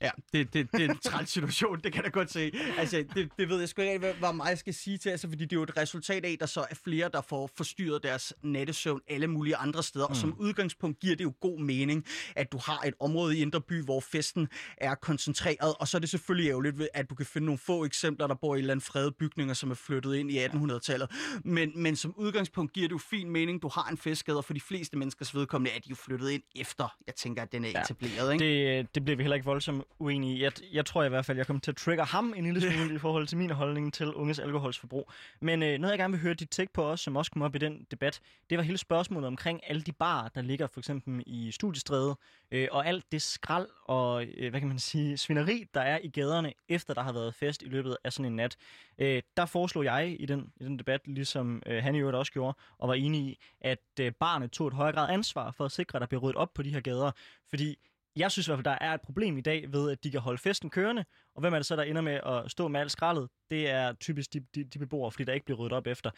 [0.02, 2.52] Ja, det, det, det er en træls situation, det kan jeg da godt se.
[2.78, 5.30] Altså, det, det ved jeg sgu ikke hvad, hvad meget jeg skal sige til, altså,
[5.30, 8.04] fordi det er jo et resultat af, at der så er flere, der får forstyrret
[8.04, 10.12] deres nattesøvn alle mulige andre steder, mm.
[10.12, 13.62] og som udgangspunkt giver det jo god mening, at du har et område i Indre
[13.62, 14.48] By, hvor festen
[14.78, 17.86] er koncentreret, og så er det selvfølgelig ærgerligt, ved, at du kan finde nogle få
[17.86, 21.12] eksempler, der bor i eller andet fredede bygninger, som er flyttet ind i 1800-tallet.
[21.44, 24.54] Men, men som udgangspunkt giver det jo fin mening, du har en festgade, og for
[24.54, 27.70] de fleste menneskers vedkommende er de jo flyttet ind efter, jeg tænker, at den er
[27.70, 27.82] Ja.
[27.82, 28.78] etableret, ikke?
[28.78, 30.44] Det, det bliver vi heller ikke voldsomt uenige i.
[30.44, 32.96] Jeg, jeg tror i hvert fald, jeg kommer til at trigge ham en lille smule
[32.96, 35.12] i forhold til min holdning til unges alkoholsforbrug.
[35.42, 37.56] Men øh, noget, jeg gerne vil høre dit take på også, som også kom op
[37.56, 41.24] i den debat, det var hele spørgsmålet omkring alle de barer, der ligger for eksempel
[41.28, 42.16] i studiestræde,
[42.52, 46.10] øh, og alt det skrald og, øh, hvad kan man sige, svineri, der er i
[46.10, 48.56] gaderne, efter der har været fest i løbet af sådan en nat.
[49.00, 52.32] Øh, der foreslog jeg i den, i den debat, ligesom øh, han i øvrigt også
[52.32, 55.72] gjorde, og var enig i, at øh, barne tog et højere grad ansvar for at
[55.72, 57.12] sikre, at der bliver ryddet op på de her gader.
[57.50, 57.78] Fordi
[58.20, 60.20] jeg synes i hvert fald, der er et problem i dag ved, at de kan
[60.20, 61.06] holde festen kørende,
[61.36, 63.30] og hvem er det så, der ender med at stå med alt skraldet?
[63.52, 66.12] Det er typisk de, de, de beboere, fordi der ikke bliver ryddet op efter.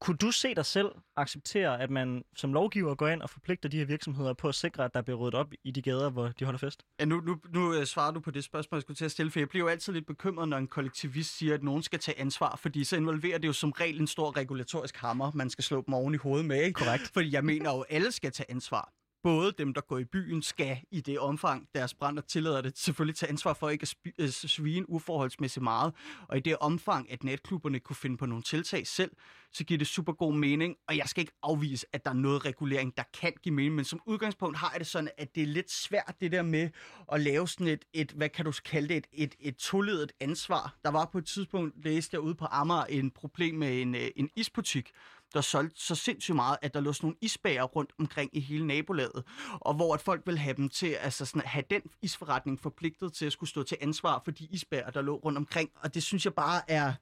[0.00, 3.78] Kunne du se dig selv acceptere, at man som lovgiver går ind og forpligter de
[3.78, 6.44] her virksomheder på at sikre, at der bliver ryddet op i de gader, hvor de
[6.44, 6.82] holder fest?
[7.00, 9.30] Ja, nu, nu, nu øh, svarer du på det spørgsmål, jeg skulle til at stille,
[9.30, 12.20] for jeg bliver jo altid lidt bekymret, når en kollektivist siger, at nogen skal tage
[12.20, 15.84] ansvar, fordi så involverer det jo som regel en stor regulatorisk hammer, man skal slå
[15.86, 16.72] dem oven i hovedet med, ikke?
[16.72, 17.10] Korrekt.
[17.14, 18.92] Fordi jeg mener jo, at alle skal tage ansvar.
[19.24, 23.16] Både dem, der går i byen, skal i det omfang, deres brænder tillader det, selvfølgelig
[23.16, 25.94] tage ansvar for ikke at spi- øh, svine uforholdsmæssigt meget.
[26.28, 29.10] Og i det omfang, at natklubberne kunne finde på nogle tiltag selv,
[29.52, 30.76] så giver det super god mening.
[30.88, 33.74] Og jeg skal ikke afvise, at der er noget regulering, der kan give mening.
[33.74, 36.70] Men som udgangspunkt har jeg det sådan, at det er lidt svært det der med
[37.12, 40.76] at lave sådan et, et hvad kan du kalde det, et, et, et toledet ansvar.
[40.84, 44.10] Der var på et tidspunkt, læste jeg ude på Amager, en problem med en, øh,
[44.16, 44.90] en isbutik,
[45.34, 48.66] der solgte så sindssygt meget, at der lå sådan nogle isbager rundt omkring i hele
[48.66, 49.24] nabolaget,
[49.60, 53.12] og hvor at folk ville have dem til altså sådan, at have den isforretning forpligtet
[53.12, 55.70] til at skulle stå til ansvar for de isbager, der lå rundt omkring.
[55.76, 56.92] Og det synes jeg bare er,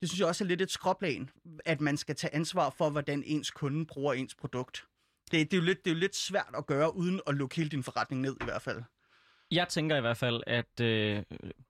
[0.00, 1.30] det synes jeg også er lidt et skråplan,
[1.64, 4.84] at man skal tage ansvar for, hvordan ens kunde bruger ens produkt.
[5.30, 7.56] Det, det, er jo lidt, det er jo lidt svært at gøre, uden at lukke
[7.56, 8.82] hele din forretning ned i hvert fald.
[9.52, 11.22] Jeg tænker i hvert fald, at øh,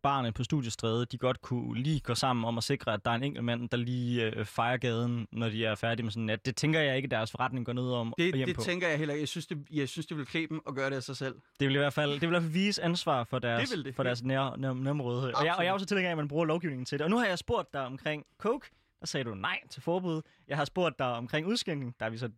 [0.02, 3.14] barne på studiestræde, de godt kunne lige gå sammen om at sikre, at der er
[3.14, 6.46] en enkelt mand, der lige øh, fejrer gaden, når de er færdige med sådan nat.
[6.46, 8.62] Det tænker jeg ikke, deres forretning går ned om Det, og hjem det på.
[8.62, 9.22] tænker jeg heller ikke.
[9.22, 11.34] Jeg synes, det, jeg synes, det vil klæbe dem at gøre det af sig selv.
[11.60, 13.84] Det vil i hvert fald, det vil i hvert fald vise ansvar for deres, Det
[13.84, 13.94] det.
[13.94, 15.32] For deres nær, nær, nærområde.
[15.34, 17.04] Og jeg, og jeg er også tilhænger af, at man bruger lovgivningen til det.
[17.04, 18.66] Og nu har jeg spurgt dig omkring coke.
[19.00, 20.22] Der sagde du nej til forbud.
[20.48, 21.94] Jeg har spurgt dig omkring udskænkning.
[22.00, 22.28] Der er vi så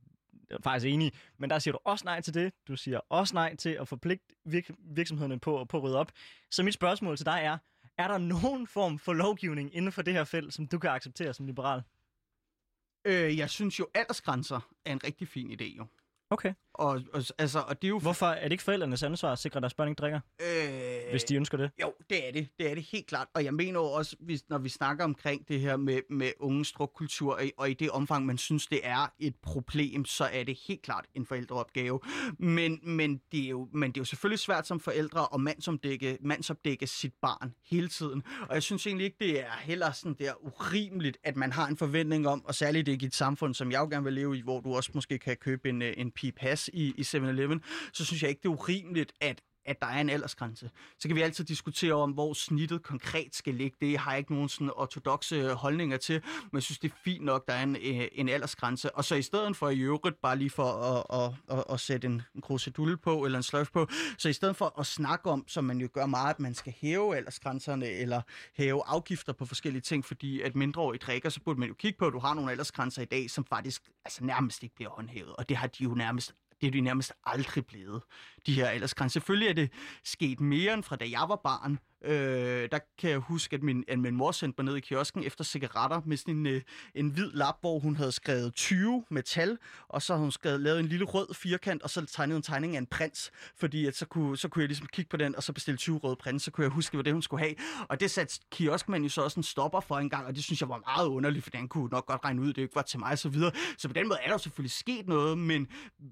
[0.62, 1.12] faktisk enige.
[1.38, 2.52] Men der siger du også nej til det.
[2.68, 6.12] Du siger også nej til at forpligte virk- virksomhederne på, på at rydde op.
[6.50, 7.58] Så mit spørgsmål til dig er,
[7.98, 11.34] er der nogen form for lovgivning inden for det her felt, som du kan acceptere
[11.34, 11.82] som liberal?
[13.04, 15.86] Øh, jeg synes jo, aldersgrænser er en rigtig fin idé, jo.
[16.30, 16.54] Okay.
[16.74, 17.98] Og, og, altså, og det er jo...
[17.98, 21.24] Hvorfor er det ikke forældrenes ansvar at sikre, at deres børn ikke drikker, Øh, hvis
[21.24, 21.70] de ønsker det?
[21.82, 22.48] Jo, det er det.
[22.58, 23.28] Det er det helt klart.
[23.34, 27.40] Og jeg mener også, hvis, når vi snakker omkring det her med, med unge strukkultur,
[27.56, 31.04] og, i det omfang, man synes, det er et problem, så er det helt klart
[31.14, 32.00] en forældreopgave.
[32.38, 36.18] Men, men, det, er jo, men det er jo selvfølgelig svært som forældre at mandsopdække,
[36.20, 38.22] mandsopdække sit barn hele tiden.
[38.48, 41.76] Og jeg synes egentlig ikke, det er heller sådan der urimeligt, at man har en
[41.76, 44.40] forventning om, og særligt ikke i et samfund, som jeg jo gerne vil leve i,
[44.40, 47.62] hvor du også måske kan købe en, øh, en pipas i, i 7-Eleven,
[47.92, 50.70] så synes jeg ikke, det er urimeligt, at at der er en aldersgrænse.
[50.98, 53.76] Så kan vi altid diskutere om, hvor snittet konkret skal ligge.
[53.80, 57.24] Det har jeg ikke nogen sådan ortodoxe holdninger til, men jeg synes, det er fint
[57.24, 58.94] nok, der er en, øh, en aldersgrænse.
[58.94, 62.06] Og så i stedet for i øvrigt, bare lige for at, at, at, at sætte
[62.06, 63.88] en, en krusedulle på, eller en sløjf på,
[64.18, 66.74] så i stedet for at snakke om, som man jo gør meget, at man skal
[66.80, 68.22] hæve aldersgrænserne, eller
[68.56, 72.06] hæve afgifter på forskellige ting, fordi at mindreårige drikker, så burde man jo kigge på,
[72.06, 75.36] at du har nogle aldersgrænser i dag, som faktisk altså nærmest ikke bliver håndhævet.
[75.36, 76.34] Og det har de jo nærmest
[76.64, 78.02] det er de nærmest aldrig blevet,
[78.46, 79.12] de her aldersgrænser.
[79.12, 79.72] Selvfølgelig er det
[80.04, 83.84] sket mere end fra da jeg var barn, Øh, der kan jeg huske, at min,
[83.88, 86.62] at min mor sendte mig ned i kiosken efter cigaretter med sådan en, øh,
[86.94, 90.60] en hvid lap, hvor hun havde skrevet 20 med tal, og så havde hun skrevet,
[90.60, 93.96] lavet en lille rød firkant, og så tegnet en tegning af en prins, fordi at
[93.96, 96.42] så, kunne, så kunne jeg ligesom kigge på den, og så bestille 20 røde prins,
[96.42, 97.54] så kunne jeg huske, hvad det hun skulle have.
[97.88, 100.60] Og det satte kioskmanden jo så også en stopper for en gang, og det synes
[100.60, 102.98] jeg var meget underligt, for han kunne nok godt regne ud, det ikke var til
[102.98, 103.50] mig og så videre.
[103.78, 105.68] Så på den måde er der selvfølgelig sket noget, men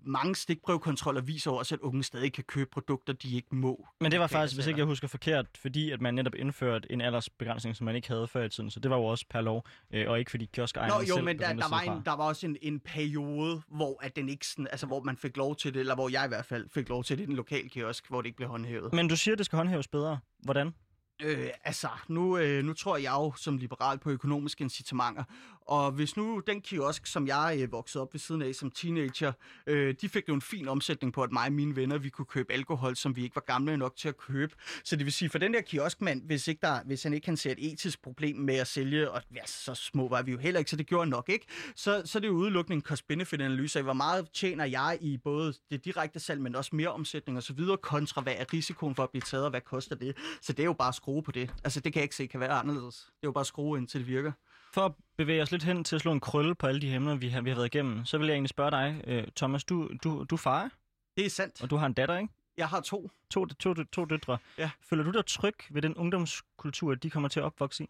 [0.07, 3.89] mange stikprøvekontroller viser også, at unge stadig kan købe produkter, de ikke må.
[4.01, 7.01] Men det var faktisk, hvis ikke jeg husker forkert, fordi at man netop indførte en
[7.01, 8.71] aldersbegrænsning, som man ikke havde før i tiden.
[8.71, 11.25] Så det var jo også per lov, øh, og ikke fordi kioskejerne Nå, jo, selv
[11.25, 14.47] men der, der, var en, der var også en, en periode, hvor at den ikke
[14.47, 16.89] sådan, altså hvor man fik lov til det, eller hvor jeg i hvert fald fik
[16.89, 18.93] lov til det i den lokale kiosk, hvor det ikke blev håndhævet.
[18.93, 20.19] Men du siger, at det skal håndhæves bedre.
[20.39, 20.75] Hvordan?
[21.23, 25.25] Øh, altså, nu, øh, nu tror jeg jo som liberal på økonomiske incitamenter,
[25.67, 29.33] og hvis nu den kiosk, som jeg øh, voksede op ved siden af som teenager,
[29.67, 32.25] øh, de fik jo en fin omsætning på, at mig og mine venner, vi kunne
[32.25, 34.55] købe alkohol, som vi ikke var gamle nok til at købe.
[34.85, 37.37] Så det vil sige, for den der kioskmand, hvis, ikke der, hvis han ikke kan
[37.37, 40.59] se et etisk problem med at sælge, og ja, så små var vi jo heller
[40.59, 41.47] ikke, så det gjorde nok ikke,
[41.77, 45.55] så, så det er jo udelukkende en cost-benefit-analyse af, hvor meget tjener jeg i både
[45.71, 49.03] det direkte salg, men også mere omsætning og så videre, kontra hvad er risikoen for
[49.03, 50.17] at blive taget, og hvad koster det.
[50.41, 51.51] Så det er jo bare at skrue på det.
[51.65, 52.97] Altså, det kan jeg ikke se kan være anderledes.
[52.97, 54.33] Det er jo bare at skrue ind, til det virker.
[54.73, 57.15] For at bevæge os lidt hen til at slå en krølle på alle de emner,
[57.15, 59.91] vi har, vi har været igennem, så vil jeg egentlig spørge dig, øh, Thomas, du,
[60.05, 60.71] du, du er far,
[61.17, 61.63] Det er sandt.
[61.63, 62.33] og du har en datter, ikke?
[62.57, 63.11] Jeg har to.
[63.31, 64.39] To, to, to, to døtre.
[64.59, 64.71] Ja.
[64.91, 67.87] Føler du dig tryg ved den ungdomskultur, de kommer til at opvokse i?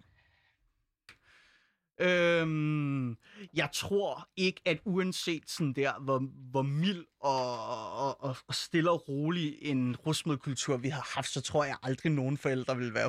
[2.02, 3.16] Øhm,
[3.54, 8.90] jeg tror ikke, at uanset sådan der, hvor, hvor mild og, og, og, og stille
[8.90, 13.06] og rolig en rusmiddelkultur vi har haft, så tror jeg aldrig nogen forældre vil være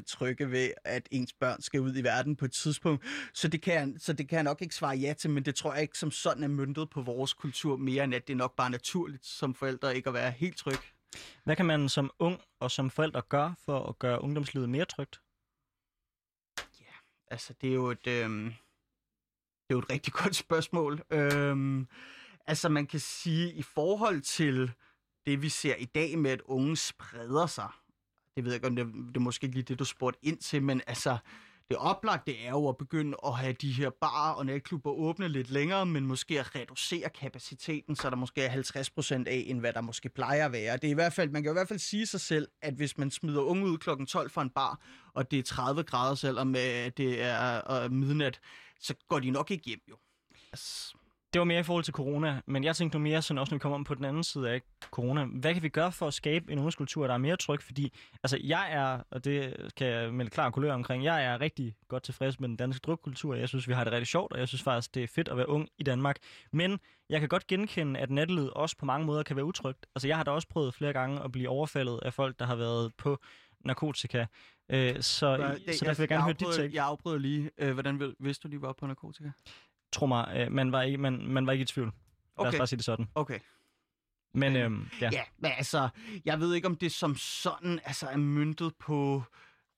[0.00, 3.04] 100% trygge ved, at ens børn skal ud i verden på et tidspunkt.
[3.34, 5.72] Så det, kan så det kan jeg nok ikke svare ja til, men det tror
[5.72, 8.56] jeg ikke som sådan er myndet på vores kultur mere, end at det er nok
[8.56, 10.78] bare naturligt som forældre ikke at være helt tryg.
[11.44, 15.20] Hvad kan man som ung og som forældre gøre for at gøre ungdomslivet mere trygt?
[17.30, 21.02] Altså, det er jo et, øh, det er jo et rigtig godt spørgsmål.
[21.10, 21.86] Øh,
[22.46, 24.72] altså, man kan sige, i forhold til
[25.26, 27.68] det, vi ser i dag med, at unge spreder sig,
[28.36, 30.62] det ved jeg godt, det, det er måske ikke lige det, du spurgte ind til,
[30.62, 31.18] men altså,
[31.68, 35.50] det oplagte er jo at begynde at have de her barer og natklubber åbne lidt
[35.50, 39.72] længere, men måske at reducere kapaciteten, så der måske er 50 procent af, end hvad
[39.72, 40.76] der måske plejer at være.
[40.76, 42.98] Det er i hvert fald, man kan i hvert fald sige sig selv, at hvis
[42.98, 44.80] man smider unge ud klokken 12 fra en bar,
[45.14, 48.40] og det er 30 grader, selvom øh, det er øh, midnat,
[48.80, 49.96] så går de nok ikke hjem jo.
[50.52, 50.94] Altså,
[51.32, 53.56] det var mere i forhold til corona, men jeg tænkte nu mere sådan også, når
[53.56, 55.24] vi kommer om på den anden side af corona.
[55.24, 57.62] Hvad kan vi gøre for at skabe en ungdomskultur, der er mere tryg?
[57.62, 61.76] Fordi altså, jeg er, og det kan jeg melde klar kulør omkring, jeg er rigtig
[61.88, 63.34] godt tilfreds med den danske drukkultur.
[63.34, 65.36] Jeg synes, vi har det rigtig sjovt, og jeg synes faktisk, det er fedt at
[65.36, 66.16] være ung i Danmark.
[66.52, 69.86] Men jeg kan godt genkende, at nattelivet også på mange måder kan være utrygt.
[69.94, 72.56] Altså, jeg har da også prøvet flere gange at blive overfaldet af folk, der har
[72.56, 73.18] været på
[73.64, 74.26] narkotika.
[74.70, 76.74] Øh, så, det, så derfor vil jeg gerne høre dit take.
[76.74, 77.50] Jeg afbryder lige.
[77.58, 79.30] Øh, hvordan vidste du, de var på narkotika?
[79.92, 81.86] Tro mig, øh, man, var ikke, man, man var ikke i tvivl.
[81.86, 82.58] Lad os Okay.
[82.58, 83.08] bare sige det sådan.
[83.14, 83.38] Okay.
[84.34, 85.10] Men Øh, øhm, ja.
[85.12, 85.88] Ja, men altså,
[86.24, 89.22] jeg ved ikke, om det som sådan altså, er myndet på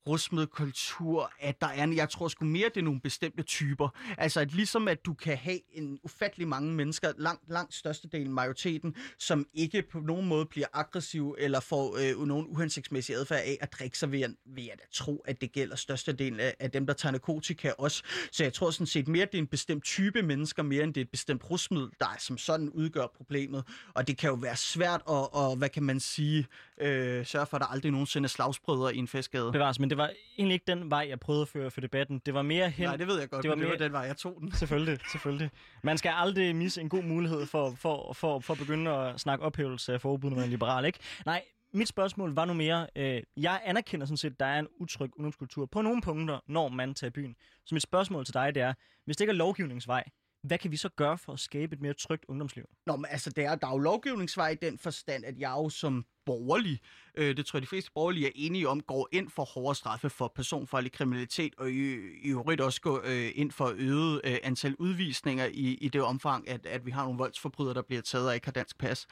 [0.06, 3.88] rusmiddelkultur, at der er, en- jeg tror sgu mere, det er nogle bestemte typer.
[4.18, 8.94] Altså, at ligesom at du kan have en ufattelig mange mennesker, langt, langt størstedelen, majoriteten,
[9.18, 13.72] som ikke på nogen måde bliver aggressiv eller får øh, nogen uhensigtsmæssig adfærd af at
[13.72, 16.94] drikke sig, ved, jeg, at jeg tro, at det gælder størstedelen af, af dem, der
[16.94, 18.02] tager narkotika også.
[18.32, 21.00] Så jeg tror sådan set mere, det er en bestemt type mennesker, mere end det
[21.00, 23.64] er et bestemt rusmiddel, der som sådan udgør problemet.
[23.94, 26.46] Og det kan jo være svært at, og, hvad kan man sige,
[26.80, 29.52] øh, sørge for, at der aldrig nogensinde er slagsbrødre i en festgade.
[29.52, 32.18] Bevares, men det var egentlig ikke den vej, jeg prøvede at føre for debatten.
[32.26, 32.86] Det var mere hen...
[32.86, 34.36] Nej, det ved jeg godt, det var men det var mere- den vej, jeg tog
[34.40, 34.52] den.
[34.52, 35.50] Selvfølgelig, selvfølgelig.
[35.82, 39.44] Man skal aldrig misse en god mulighed for, for, for, for at begynde at snakke
[39.44, 40.98] ophævelse af forbud, når man er liberal, ikke?
[41.26, 41.42] Nej,
[41.72, 45.10] mit spørgsmål var nu mere, øh, jeg anerkender sådan set, at der er en utryg
[45.16, 47.36] ungdomskultur på nogle punkter, når man tager byen.
[47.66, 48.74] Så mit spørgsmål til dig, det er,
[49.04, 50.04] hvis det ikke er lovgivningsvej,
[50.42, 52.64] hvad kan vi så gøre for at skabe et mere trygt ungdomsliv?
[52.86, 55.68] Nå, men altså, der er, der er jo lovgivningsvej i den forstand, at jeg jo
[55.68, 56.80] som borgerlig,
[57.14, 60.10] øh, det tror jeg de fleste borgerlige er enige om, går ind for hårdere straffe
[60.10, 64.74] for personfarlig kriminalitet, og i, i øvrigt også går øh, ind for øget øh, antal
[64.78, 68.34] udvisninger i, i det omfang, at, at vi har nogle voldsforbrydere, der bliver taget og
[68.34, 69.06] ikke har dansk pas.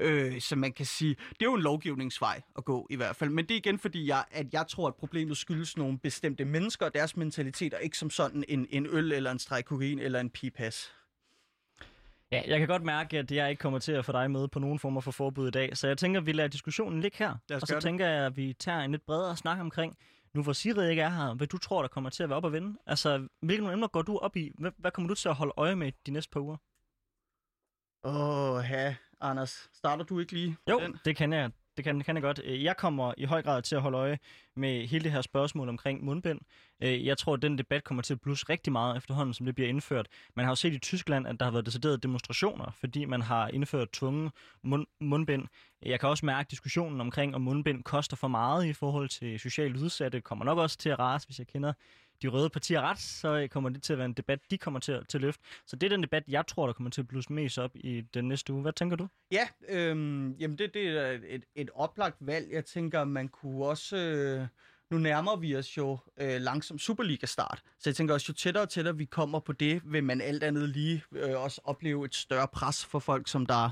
[0.00, 3.30] Øh, så man kan sige, det er jo en lovgivningsvej at gå i hvert fald.
[3.30, 6.86] Men det er igen, fordi jeg, at jeg tror, at problemet skyldes nogle bestemte mennesker
[6.86, 10.20] og deres mentalitet, og ikke som sådan en, en øl eller en streg kokain eller
[10.20, 10.92] en pipas.
[12.32, 14.58] Ja, jeg kan godt mærke, at jeg ikke kommer til at få dig med på
[14.58, 17.30] nogen former for forbud i dag, så jeg tænker, at vi lader diskussionen ligge her.
[17.30, 17.82] Og så det.
[17.82, 19.96] tænker jeg, at vi tager en lidt bredere snak omkring,
[20.34, 22.44] nu hvor Sigrid ikke er her, hvad du tror, der kommer til at være op
[22.46, 22.78] at vinde?
[22.86, 24.50] Altså, hvilke emner går du op i?
[24.58, 26.56] Hvad, hvad kommer du til at holde øje med de næste par uger?
[28.04, 29.70] Åh, ja, Anders.
[29.72, 30.56] Starter du ikke lige?
[30.70, 30.98] Jo, Den?
[31.04, 32.40] det kan jeg det kan, det kan jeg godt.
[32.44, 34.18] Øh, jeg kommer i høj grad til at holde øje
[34.56, 36.40] med hele det her spørgsmål omkring mundbind.
[36.82, 39.54] Øh, jeg tror, at den debat kommer til at blusse rigtig meget efterhånden, som det
[39.54, 40.08] bliver indført.
[40.36, 43.48] Man har jo set i Tyskland, at der har været deciderede demonstrationer, fordi man har
[43.48, 44.30] indført tunge
[44.62, 45.46] mund, mundbind.
[45.82, 49.76] Jeg kan også mærke, diskussionen omkring, om mundbind koster for meget i forhold til socialt
[49.76, 51.72] udsatte, kommer nok også til at rase, hvis jeg kender
[52.22, 54.92] de røde partier ret, så kommer det til at være en debat, de kommer til
[54.92, 55.42] at, til at løfte.
[55.66, 58.00] Så det er den debat, jeg tror, der kommer til at blusse mest op i
[58.00, 58.62] den næste uge.
[58.62, 59.08] Hvad tænker du?
[59.30, 62.52] Ja, øhm, jamen det, det er et, et oplagt valg.
[62.52, 63.96] Jeg tænker, man kunne også...
[63.96, 64.46] Øh,
[64.90, 68.68] nu nærmer vi os jo øh, langsomt Superliga-start, så jeg tænker også, jo tættere og
[68.68, 72.48] tættere vi kommer på det, vil man alt andet lige øh, også opleve et større
[72.48, 73.70] pres for folk, som der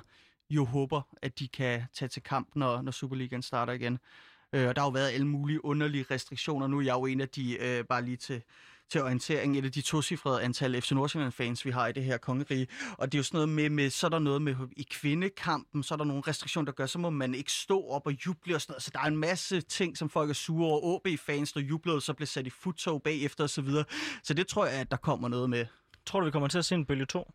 [0.50, 3.98] jo håber, at de kan tage til kamp, når, når Superligaen starter igen.
[4.52, 6.66] Øh, og der har jo været alle mulige underlige restriktioner.
[6.66, 8.42] Nu er jeg jo en af de, øh, bare lige til,
[8.90, 12.66] til orientering, et af de tocifrede antal FC Nordsjælland-fans, vi har i det her kongerige.
[12.98, 15.82] Og det er jo sådan noget med, med, så er der noget med i kvindekampen,
[15.82, 18.54] så er der nogle restriktioner, der gør, så må man ikke stå op og juble
[18.54, 18.82] og sådan noget.
[18.82, 20.80] Så der er en masse ting, som folk er sure over.
[20.82, 23.84] OB-fans, der jublede, så blev sat i futtog bagefter og så videre.
[24.22, 25.66] Så det tror jeg, at der kommer noget med.
[26.06, 27.32] Tror du, vi kommer til at se en bølge 2?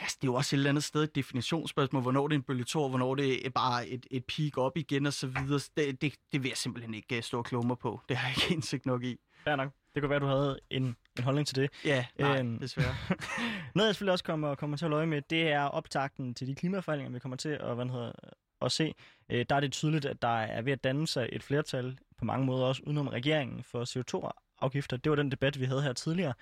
[0.00, 2.42] Altså, det er jo også et eller andet sted et definitionsspørgsmål, hvornår det er en
[2.42, 5.60] bølge 2, og hvornår det er bare et, et peak op igen og så videre.
[5.76, 8.00] Det, det, det vil jeg simpelthen ikke øh, stå og mig på.
[8.08, 9.16] Det har jeg ikke indsigt nok i.
[9.44, 9.70] Fair nok.
[9.94, 11.70] Det kunne være, du havde en, en holdning til det.
[11.84, 12.58] Ja, nej, Øhm.
[12.58, 12.94] desværre.
[13.74, 16.46] Noget, jeg selvfølgelig også kommer, kommer til at holde øje med, det er optakten til
[16.46, 18.12] de klimaforhandlinger, vi kommer til at, hvad hedder,
[18.62, 18.94] at se.
[19.30, 22.24] Øh, der er det tydeligt, at der er ved at danne sig et flertal, på
[22.24, 24.96] mange måder også udenom regeringen, for CO2-afgifter.
[24.96, 26.34] Det var den debat, vi havde her tidligere.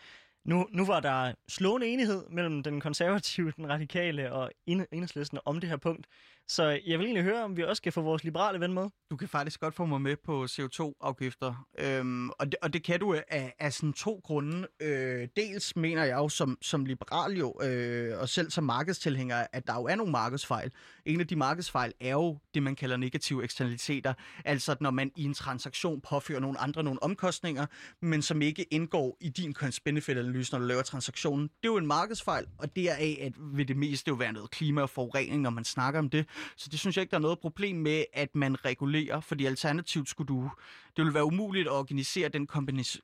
[0.47, 5.61] Nu, nu var der slående enighed mellem den konservative, den radikale og en- enhedslisten om
[5.61, 6.07] det her punkt.
[6.49, 8.89] Så jeg vil egentlig høre, om vi også skal få vores liberale ven med.
[9.11, 13.01] Du kan faktisk godt få mig med på CO2-afgifter, øhm, og, det, og det kan
[13.01, 14.69] du øh, af, af sådan to grunde.
[14.83, 19.67] Øh, dels mener jeg jo som, som liberal jo, øh, og selv som markedstilhænger, at
[19.67, 20.71] der jo er nogle markedsfejl.
[21.07, 24.15] En af de markedsfejl er jo det, man kalder negative eksternaliteter.
[24.45, 27.67] Altså, når man i en transaktion påfører nogle andre nogle omkostninger,
[28.03, 31.43] men som ikke indgår i din cost-benefit-analyse, når du laver transaktionen.
[31.43, 34.51] Det er jo en markedsfejl, og det er at ved det meste jo være noget
[34.51, 36.27] klima og forurening, når man snakker om det.
[36.57, 40.09] Så det synes jeg ikke, der er noget problem med, at man regulerer, fordi alternativt
[40.09, 40.51] skulle du...
[40.97, 42.47] Det ville være umuligt at organisere den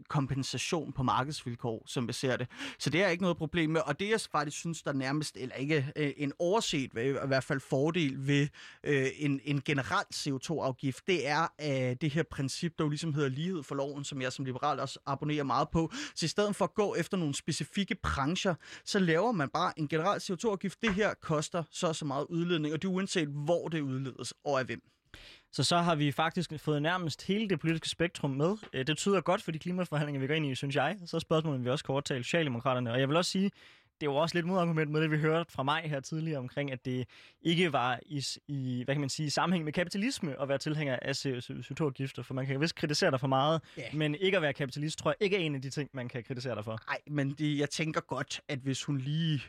[0.09, 2.47] kompensation på markedsvilkår, som vi ser det.
[2.79, 3.81] Så det er ikke noget problem med.
[3.81, 7.61] Og det, jeg faktisk synes, der nærmest, eller ikke øh, en overset, i hvert fald
[7.61, 8.49] fordel ved
[8.85, 13.29] øh, en, en generel CO2-afgift, det er øh, det her princip, der jo ligesom hedder
[13.29, 15.93] lighed for loven, som jeg som liberal også abonnerer meget på.
[16.15, 18.55] Så i stedet for at gå efter nogle specifikke brancher,
[18.85, 20.83] så laver man bare en generel CO2-afgift.
[20.83, 24.59] Det her koster så så meget udledning, og det er uanset, hvor det udledes og
[24.61, 24.83] af hvem.
[25.53, 28.57] Så så har vi faktisk fået nærmest hele det politiske spektrum med.
[28.73, 30.99] Øh, Det tyder godt for de klimaforhandlinger, vi går ind i, synes jeg.
[31.07, 32.93] Så er spørgsmålet, vi også kan overtale Socialdemokraterne.
[32.93, 33.51] Og jeg vil også sige,
[34.01, 36.73] det er jo også lidt modargument med det, vi hørte fra mig her tidligere omkring,
[36.73, 37.09] at det
[37.43, 41.13] ikke var i, i hvad kan man sige, sammenhæng med kapitalisme at være tilhænger af
[41.27, 43.83] CO2-afgifter, for man kan vist kritisere dig for meget, Ja.
[43.93, 46.25] men ikke at være kapitalist, tror jeg ikke er en af de ting, man kan
[46.25, 46.79] kritisere dig for.
[46.89, 49.43] Nej, men det, jeg tænker godt, at hvis hun lige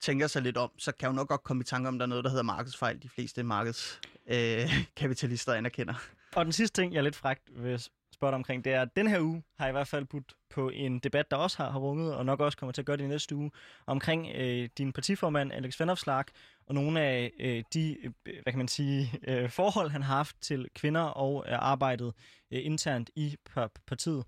[0.00, 2.06] tænker sig lidt om, så kan hun nok godt komme i tanke om, at der
[2.06, 3.02] er noget, der hedder markedsfejl.
[3.02, 5.94] De fleste markedskapitalister øh, kapitalister anerkender.
[6.36, 7.82] Og den sidste ting, jeg er lidt fragt vil
[8.12, 10.32] spørge dig omkring, det er, at den her uge har jeg i hvert fald budt
[10.50, 12.96] på en debat, der også har, har runget, og nok også kommer til at gøre
[12.96, 13.50] det i næste uge,
[13.86, 16.28] omkring øh, din partiformand, Alex Vanopslagh,
[16.66, 20.36] og nogle af øh, de, øh, hvad kan man sige, øh, forhold, han har haft
[20.40, 22.12] til kvinder og øh, arbejdet
[22.50, 24.24] øh, internt i par- partiet.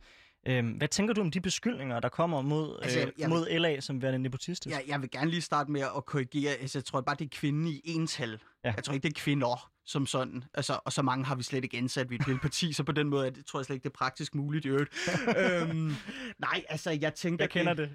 [0.47, 3.37] Øh, hvad tænker du om de beskyldninger, der kommer mod, øh, Altså, jeg- jeg vil-
[3.39, 4.75] mod LA som værende nepotistisk?
[4.77, 6.53] Jeg, jeg vil gerne lige starte med at korrigere.
[6.55, 8.41] Altså, jeg tror bare, det er kvinden i ental.
[8.65, 8.73] Ja.
[8.77, 10.45] Jeg tror ikke, det er kvinder som sådan.
[10.55, 12.93] Altså, og så mange har vi slet ikke ansat ved et lille parti, så på
[12.93, 14.91] den måde det, tror jeg slet ikke, det er praktisk muligt i øvrigt.
[15.39, 15.95] øhm,
[16.39, 17.45] nej, altså, jeg tænker...
[17.45, 17.91] Jeg kender det.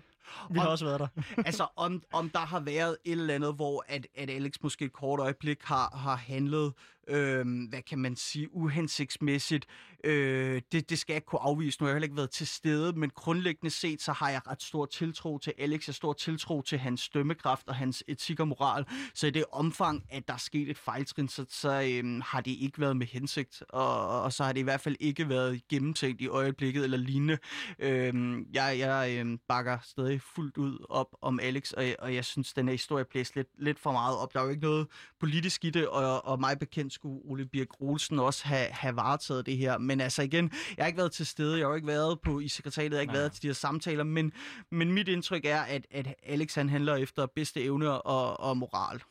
[0.51, 1.07] Vi har Og- også været der.
[1.45, 4.93] altså, om, om der har været et eller andet, hvor at, at Alex måske et
[4.93, 6.73] kort øjeblik har, har handlet,
[7.07, 9.65] øhm, hvad kan man sige, uhensigtsmæssigt,
[10.03, 11.77] øh, det, det skal jeg ikke kunne afvise.
[11.81, 14.63] Nu har jeg heller ikke været til stede, men grundlæggende set, så har jeg ret
[14.63, 15.87] stor tiltro til Alex.
[15.87, 18.85] Jeg har stor tiltro til hans dømmekraft og hans etik og moral.
[19.13, 22.51] Så i det omfang, at der er sket et fejltrin, så, så øh, har det
[22.51, 26.21] ikke været med hensigt, og, og så har det i hvert fald ikke været gennemtænkt
[26.21, 27.37] i øjeblikket eller lignende.
[27.79, 28.13] Øh,
[28.53, 32.67] jeg jeg øh, bakker stadig fuldt ud op om Alex, og, og jeg synes, den
[32.67, 34.33] her historie blæst lidt, lidt for meget op.
[34.33, 34.87] Der er jo ikke noget
[35.19, 39.45] politisk i det, og, og mig bekendt skulle Ole Birk Olsen også have, have varetaget
[39.45, 39.77] det her.
[39.87, 42.47] Men altså igen, jeg har ikke været til stede, jeg har ikke været på i
[42.47, 43.19] sekretariatet, jeg har ikke Nej.
[43.21, 44.33] været til de her samtaler, men,
[44.71, 49.01] men mit indtryk er, at, at Alex han handler efter bedste evne og, og moral.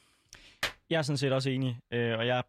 [0.90, 2.42] Jeg er sådan set også enig, øh, og jeg,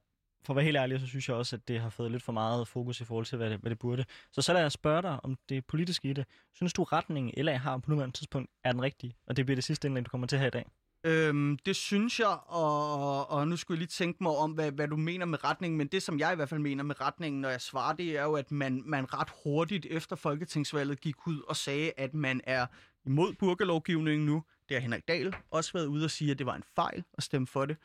[0.45, 2.31] for at være helt ærlig, så synes jeg også, at det har fået lidt for
[2.31, 4.05] meget fokus i forhold til, hvad det, hvad det burde.
[4.31, 6.25] Så så lad jeg spørge dig om det politiske i det.
[6.53, 9.15] Synes du, retningen LA har på nuværende tidspunkt er den rigtige?
[9.27, 10.65] Og det bliver det sidste indlæg, du kommer til her i dag.
[11.07, 14.87] Øhm, det synes jeg, og, og nu skulle jeg lige tænke mig om, hvad, hvad
[14.87, 17.49] du mener med retningen, men det, som jeg i hvert fald mener med retningen, når
[17.49, 21.55] jeg svarer, det er jo, at man, man ret hurtigt efter Folketingsvalget gik ud og
[21.55, 22.65] sagde, at man er
[23.05, 24.43] imod burgerlovgivningen nu.
[24.69, 27.23] Det har Henrik Dahl også været ude og sige, at det var en fejl at
[27.23, 27.77] stemme for det,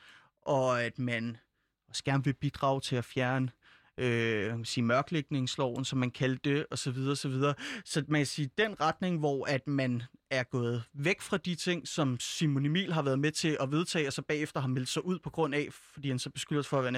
[0.42, 1.36] og at man
[1.88, 3.50] også gerne vil bidrage til at fjerne
[3.98, 7.54] øh, man kan sige, mørklægningsloven, som man kaldte det, og så videre, så videre.
[7.84, 11.88] Så man kan sige, den retning, hvor at man er gået væk fra de ting,
[11.88, 15.04] som Simon Emil har været med til at vedtage, og så bagefter har meldt sig
[15.04, 16.92] ud på grund af, fordi han så beskylder os for at være